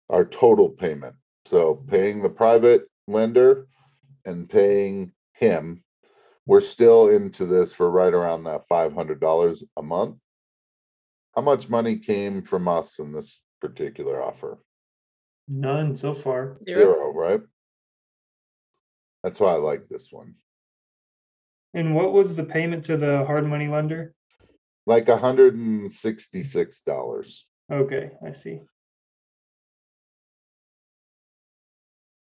Our 0.10 0.26
total 0.26 0.70
payment. 0.70 1.16
So 1.46 1.76
paying 1.76 2.22
the 2.22 2.30
private 2.30 2.88
lender 3.08 3.68
and 4.26 4.50
paying 4.50 5.12
him, 5.34 5.84
we're 6.46 6.62
still 6.62 7.10
into 7.10 7.46
this 7.46 7.72
for 7.74 7.90
right 7.90 8.14
around 8.14 8.44
that 8.46 8.68
$500 8.70 9.64
a 9.78 9.84
month. 9.84 10.18
How 11.36 11.42
much 11.42 11.70
money 11.70 11.98
came 11.98 12.42
from 12.42 12.68
us 12.68 13.00
in 13.00 13.14
this 13.14 13.42
particular 13.62 14.22
offer? 14.22 14.60
None 15.48 15.96
so 15.96 16.14
far. 16.14 16.58
Zero, 16.66 17.12
right? 17.12 17.42
That's 19.24 19.40
why 19.40 19.52
I 19.52 19.58
like 19.58 19.88
this 19.90 20.12
one. 20.12 20.36
And 21.74 21.96
what 21.96 22.12
was 22.14 22.36
the 22.36 22.44
payment 22.44 22.86
to 22.86 22.98
the 22.98 23.26
hard 23.26 23.48
money 23.48 23.68
lender? 23.68 24.14
Like 24.86 25.10
a 25.10 25.18
hundred 25.18 25.56
and 25.56 25.92
sixty-six 25.92 26.82
dollars. 26.82 27.48
Okay, 27.72 28.12
I 28.26 28.32
see. 28.32 28.62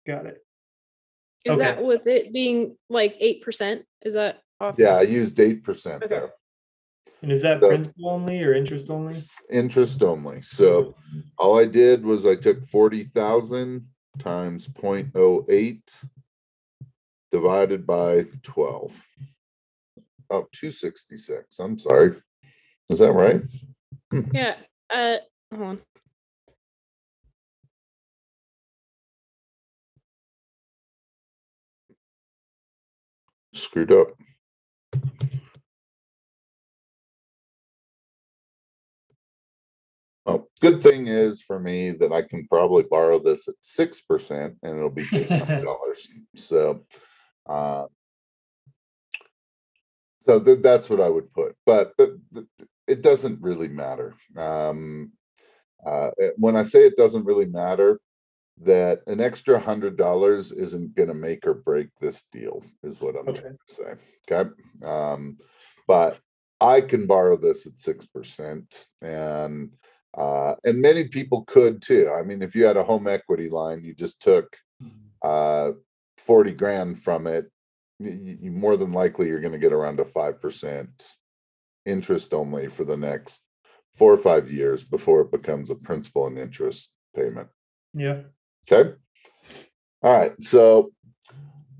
Got 0.07 0.25
it. 0.27 0.45
Is 1.43 1.55
Okay. 1.55 1.63
that 1.63 1.83
with 1.83 2.07
it 2.07 2.33
being 2.33 2.77
like 2.89 3.17
eight 3.19 3.43
percent? 3.43 3.85
Is 4.01 4.13
that 4.13 4.41
off? 4.59 4.75
Yeah, 4.77 4.95
I 4.95 5.01
used 5.01 5.39
eight 5.39 5.63
percent 5.63 6.03
Okay. 6.03 6.15
there. 6.15 6.33
And 7.21 7.31
is 7.31 7.41
that 7.41 7.61
So- 7.61 7.67
principal 7.69 8.09
only 8.09 8.43
or 8.43 8.53
interest 8.53 8.89
only? 8.89 9.15
Interest 9.51 10.01
only. 10.03 10.41
So 10.41 10.95
all 11.37 11.57
I 11.59 11.65
did 11.65 12.03
was 12.05 12.25
I 12.25 12.35
took 12.35 12.65
forty 12.65 13.03
thousand 13.03 13.87
times 14.19 14.67
0.08 14.67 15.81
divided 17.31 17.85
by 17.85 18.25
twelve. 18.43 18.93
Oh, 20.29 20.47
266. 20.51 21.57
I'm 21.59 21.77
sorry. 21.77 22.21
Is 22.89 22.99
that 22.99 23.13
right? 23.13 23.41
Yeah. 24.33 24.55
Uh, 24.89 25.17
hold 25.51 25.63
on. 25.63 25.81
Screwed 33.53 33.91
up. 33.91 34.09
Oh, 40.29 40.45
good 40.59 40.83
thing 40.83 41.07
is 41.07 41.41
for 41.41 41.57
me 41.57 41.91
that 41.91 42.11
I 42.11 42.21
can 42.21 42.45
probably 42.47 42.83
borrow 42.83 43.17
this 43.17 43.47
at 43.47 43.55
six 43.61 44.01
percent 44.01 44.57
and 44.61 44.77
it'll 44.77 44.89
be 44.89 45.05
dollars. 45.63 46.09
So, 46.35 46.83
uh, 47.47 47.85
so 50.19 50.39
that 50.39 50.61
that's 50.61 50.89
what 50.89 50.99
I 50.99 51.07
would 51.07 51.31
put, 51.33 51.55
but 51.65 51.93
the, 51.97 52.19
the, 52.33 52.45
it 52.87 53.01
doesn't 53.01 53.41
really 53.41 53.69
matter. 53.69 54.15
Um, 54.35 55.13
uh, 55.85 56.09
when 56.35 56.57
I 56.57 56.63
say 56.63 56.81
it 56.81 56.97
doesn't 56.97 57.25
really 57.25 57.45
matter, 57.45 58.01
that 58.63 59.03
an 59.07 59.21
extra 59.21 59.57
hundred 59.59 59.95
dollars 59.95 60.51
isn't 60.51 60.95
going 60.95 61.07
to 61.07 61.13
make 61.15 61.47
or 61.47 61.53
break 61.53 61.87
this 62.01 62.23
deal, 62.23 62.63
is 62.83 62.99
what 62.99 63.15
I'm 63.15 63.29
Okay. 63.29 63.41
trying 63.41 63.57
to 63.65 63.73
say. 63.73 63.93
Okay, 64.29 64.49
um, 64.85 65.37
but 65.87 66.19
I 66.59 66.81
can 66.81 67.07
borrow 67.07 67.37
this 67.37 67.65
at 67.65 67.79
six 67.79 68.05
percent, 68.05 68.87
and 69.01 69.71
uh, 70.15 70.55
and 70.63 70.81
many 70.81 71.07
people 71.07 71.43
could 71.45 71.81
too. 71.81 72.11
I 72.11 72.23
mean, 72.23 72.41
if 72.41 72.55
you 72.55 72.65
had 72.65 72.77
a 72.77 72.83
home 72.83 73.07
equity 73.07 73.49
line, 73.49 73.83
you 73.83 73.93
just 73.93 74.21
took 74.21 74.55
uh, 75.23 75.71
forty 76.17 76.53
grand 76.53 77.01
from 77.01 77.27
it, 77.27 77.51
you, 77.99 78.37
you 78.41 78.51
more 78.51 78.77
than 78.77 78.91
likely 78.91 79.27
you're 79.27 79.41
going 79.41 79.53
to 79.53 79.59
get 79.59 79.73
around 79.73 79.99
a 79.99 80.05
five 80.05 80.41
percent 80.41 81.15
interest 81.85 82.33
only 82.33 82.67
for 82.67 82.83
the 82.83 82.97
next 82.97 83.45
four 83.93 84.13
or 84.13 84.17
five 84.17 84.51
years 84.51 84.83
before 84.83 85.21
it 85.21 85.31
becomes 85.31 85.69
a 85.69 85.75
principal 85.75 86.27
and 86.27 86.37
interest 86.37 86.93
payment. 87.15 87.47
Yeah. 87.93 88.21
Okay. 88.71 88.93
All 90.03 90.17
right. 90.17 90.33
So 90.43 90.91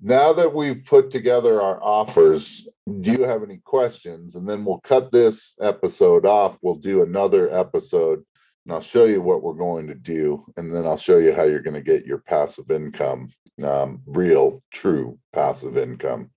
now 0.02 0.34
that 0.34 0.54
we've 0.54 0.84
put 0.84 1.12
together 1.12 1.62
our 1.62 1.82
offers, 1.84 2.68
do 2.88 3.12
you 3.12 3.24
have 3.24 3.44
any 3.44 3.58
questions? 3.66 4.36
And 4.36 4.48
then 4.48 4.64
we'll 4.64 4.80
cut 4.80 5.12
this 5.12 5.56
episode 5.62 6.26
off. 6.26 6.58
We'll 6.62 6.76
do 6.76 7.04
another 7.04 7.54
episode 7.54 8.24
and 8.66 8.74
I'll 8.74 8.82
show 8.82 9.06
you 9.06 9.22
what 9.22 9.44
we're 9.44 9.54
going 9.54 9.88
to 9.88 9.96
do. 9.96 10.46
And 10.58 10.74
then 10.74 10.86
I'll 10.86 10.98
show 10.98 11.18
you 11.18 11.34
how 11.34 11.44
you're 11.44 11.62
going 11.62 11.74
to 11.74 11.82
get 11.82 12.06
your 12.06 12.18
passive 12.20 12.70
income, 12.70 13.30
um, 13.64 14.02
real, 14.06 14.62
true 14.72 15.18
passive 15.34 15.78
income. 15.78 16.32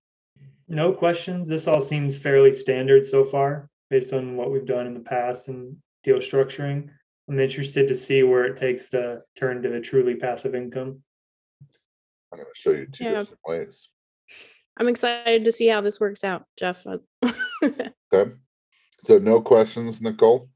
No 0.67 0.93
questions. 0.93 1.47
This 1.47 1.67
all 1.67 1.81
seems 1.81 2.17
fairly 2.17 2.53
standard 2.53 3.05
so 3.05 3.25
far 3.25 3.69
based 3.89 4.13
on 4.13 4.37
what 4.37 4.51
we've 4.51 4.65
done 4.65 4.87
in 4.87 4.93
the 4.93 5.01
past 5.01 5.49
and 5.49 5.75
deal 6.03 6.19
structuring. 6.19 6.89
I'm 7.29 7.39
interested 7.39 7.87
to 7.89 7.95
see 7.95 8.23
where 8.23 8.45
it 8.45 8.57
takes 8.57 8.89
the 8.89 9.23
turn 9.37 9.61
to 9.63 9.75
a 9.75 9.81
truly 9.81 10.15
passive 10.15 10.55
income. 10.55 11.01
I'm 12.31 12.39
going 12.39 12.45
to 12.45 12.59
show 12.59 12.71
you 12.71 12.87
two 12.87 13.03
Yeah. 13.03 13.19
different 13.19 13.41
ways. 13.45 13.89
I'm 14.79 14.87
excited 14.87 15.45
to 15.45 15.51
see 15.51 15.67
how 15.67 15.81
this 15.81 15.99
works 15.99 16.23
out, 16.23 16.45
Jeff. 16.57 16.85
Okay. 18.13 18.31
So 19.05 19.19
no 19.19 19.39
questions, 19.39 20.01
Nicole? 20.01 20.49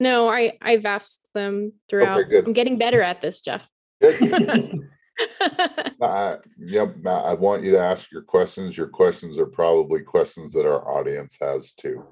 no, 0.00 0.28
I 0.28 0.58
I've 0.60 0.84
asked 0.84 1.30
them 1.32 1.72
throughout. 1.88 2.28
good. 2.28 2.44
I'm 2.44 2.52
getting 2.52 2.76
better 2.76 3.00
at 3.00 3.22
this, 3.22 3.40
Jeff. 3.40 3.68
Good. 4.00 4.80
Uh, 6.00 6.36
yep, 6.56 6.94
uh, 7.04 7.22
I 7.22 7.34
want 7.34 7.64
you 7.64 7.72
to 7.72 7.78
ask 7.78 8.12
your 8.12 8.22
questions. 8.22 8.76
Your 8.76 8.86
questions 8.86 9.36
are 9.36 9.46
probably 9.46 10.00
questions 10.00 10.52
that 10.52 10.64
our 10.64 10.88
audience 10.88 11.36
has 11.40 11.72
too. 11.72 12.04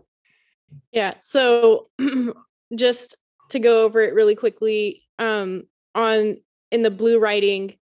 Yeah. 0.91 1.15
So 1.23 1.89
just 2.75 3.17
to 3.51 3.61
go 3.61 3.85
over 3.85 4.01
it 4.01 4.13
really 4.13 4.35
quickly, 4.35 5.05
um, 5.21 5.69
on 5.95 6.39
in 6.73 6.83
the 6.83 6.91
blue 6.91 7.21
writing, 7.21 7.77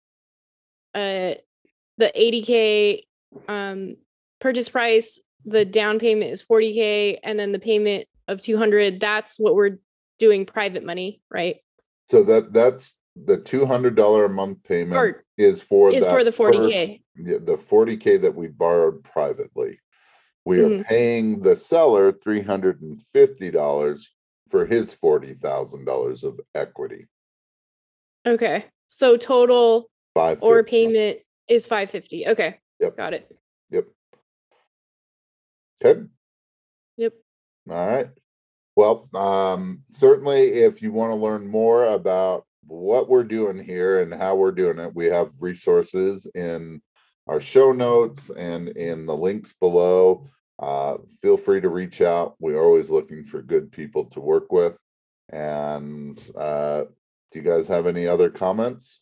uh, 0.95 1.35
the 1.99 2.13
80k 2.17 3.03
um 3.49 3.97
purchase 4.41 4.69
price, 4.69 5.21
the 5.45 5.65
down 5.65 5.99
payment 5.99 6.31
is 6.33 6.43
40k, 6.43 7.19
and 7.23 7.39
then 7.39 7.53
the 7.53 7.59
payment 7.59 8.07
of 8.29 8.41
200. 8.41 9.01
That's 9.01 9.39
what 9.39 9.55
we're 9.55 9.79
doing 10.19 10.47
private 10.47 10.85
money, 10.85 11.21
right? 11.31 11.57
So 12.09 12.23
that 12.25 12.53
that's 12.53 12.97
the 13.17 13.39
two 13.39 13.67
hundred 13.67 13.97
dollar 13.97 14.25
a 14.25 14.29
month 14.29 14.63
payment 14.65 14.99
Or 14.99 15.25
is 15.37 15.61
for 15.61 15.93
is 15.93 16.05
for 16.07 16.25
the 16.25 16.31
40k. 16.31 17.01
yeah, 17.17 17.37
the 17.43 17.57
forty 17.59 17.97
K 17.97 18.17
that 18.19 18.35
we 18.35 18.49
borrowed 18.49 19.03
privately. 19.05 19.79
We 20.45 20.61
are 20.61 20.69
Mhm. 20.71 20.85
paying 20.87 21.41
the 21.41 21.55
seller 21.57 22.13
three 22.13 22.41
hundred 22.41 22.81
and 22.83 23.01
fifty 23.13 23.51
dollars 23.51 24.09
for 24.49 24.65
his 24.67 24.93
forty 24.95 25.35
thousand 25.35 25.85
dollars 25.85 26.25
of 26.25 26.41
equity. 26.55 27.09
Okay. 28.27 28.65
So 28.89 29.17
total 29.17 29.91
Five 30.15 30.43
or 30.43 30.65
payment 30.65 31.21
is 31.49 31.67
550. 31.67 32.27
Okay. 32.29 32.59
Yep. 32.81 32.97
Got 32.97 33.15
it. 33.15 33.37
Yep. 33.71 33.87
Okay. 35.85 36.01
Yep. 36.97 37.13
All 37.69 37.87
right. 37.87 38.09
Well, 38.77 39.09
um, 39.15 39.83
certainly 39.93 40.49
if 40.49 40.83
you 40.83 40.93
want 40.93 41.11
to 41.11 41.17
learn 41.17 41.47
more 41.47 41.85
about 41.87 42.47
what 42.67 43.09
we're 43.09 43.25
doing 43.25 43.63
here 43.63 44.01
and 44.01 44.13
how 44.13 44.37
we're 44.37 44.53
doing 44.53 44.79
it, 44.79 44.95
we 44.95 45.07
have 45.07 45.33
resources 45.41 46.27
in 46.35 46.81
our 47.27 47.41
show 47.41 47.73
notes 47.73 48.31
and 48.31 48.69
in 48.71 49.07
the 49.07 49.17
links 49.17 49.53
below. 49.53 50.29
Uh, 50.59 50.97
feel 51.23 51.37
free 51.37 51.61
to 51.61 51.69
reach 51.69 52.01
out. 52.01 52.37
We're 52.39 52.63
always 52.63 52.91
looking 52.91 53.25
for 53.25 53.43
good 53.43 53.73
people 53.73 54.07
to 54.07 54.21
work 54.21 54.53
with. 54.53 54.77
And 55.31 56.21
uh, 56.37 56.85
do 57.33 57.39
you 57.39 57.43
guys 57.43 57.69
have 57.69 57.87
any 57.87 58.07
other 58.07 58.31
comments? 58.31 59.01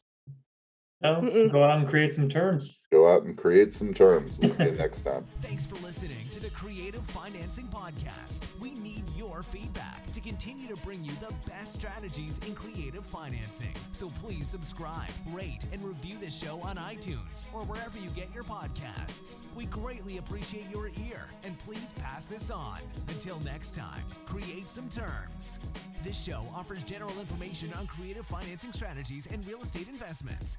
No, 1.00 1.14
Mm-mm. 1.20 1.52
go 1.52 1.62
out 1.62 1.78
and 1.78 1.88
create 1.88 2.12
some 2.12 2.28
terms. 2.28 2.82
Go 2.90 3.08
out 3.14 3.22
and 3.22 3.38
create 3.38 3.72
some 3.72 3.94
terms. 3.94 4.36
We'll 4.38 4.50
see 4.50 4.64
you 4.64 4.70
next 4.78 5.02
time. 5.02 5.24
Thanks 5.40 5.64
for 5.64 5.76
listening 5.76 6.28
to 6.32 6.40
the 6.40 6.50
Creative 6.50 7.04
Financing 7.06 7.68
Podcast. 7.68 8.46
We 8.58 8.74
need 8.74 9.04
your 9.16 9.42
feedback 9.42 10.10
to 10.10 10.20
continue 10.20 10.66
to 10.66 10.76
bring 10.82 11.04
you 11.04 11.12
the 11.20 11.32
best 11.48 11.74
strategies 11.74 12.38
in 12.48 12.54
creative 12.56 13.06
financing. 13.06 13.72
So 13.92 14.08
please 14.08 14.48
subscribe, 14.48 15.10
rate, 15.32 15.66
and 15.72 15.84
review 15.84 16.16
this 16.20 16.36
show 16.36 16.60
on 16.62 16.74
iTunes 16.76 17.46
or 17.52 17.60
wherever 17.62 17.96
you 17.98 18.10
get 18.10 18.34
your 18.34 18.42
podcasts. 18.42 19.42
We 19.54 19.66
greatly 19.66 20.18
appreciate 20.18 20.68
your 20.72 20.88
ear 20.88 21.20
and 21.44 21.56
please 21.60 21.92
pass 21.92 22.24
this 22.24 22.50
on. 22.50 22.78
Until 23.06 23.38
next 23.40 23.76
time, 23.76 24.02
create 24.26 24.68
some 24.68 24.88
terms. 24.88 25.60
This 26.02 26.20
show 26.20 26.40
offers 26.54 26.82
general 26.82 27.12
information 27.20 27.72
on 27.78 27.86
creative 27.86 28.26
financing 28.26 28.72
strategies 28.72 29.26
and 29.26 29.46
real 29.46 29.60
estate 29.60 29.88
investments. 29.88 30.58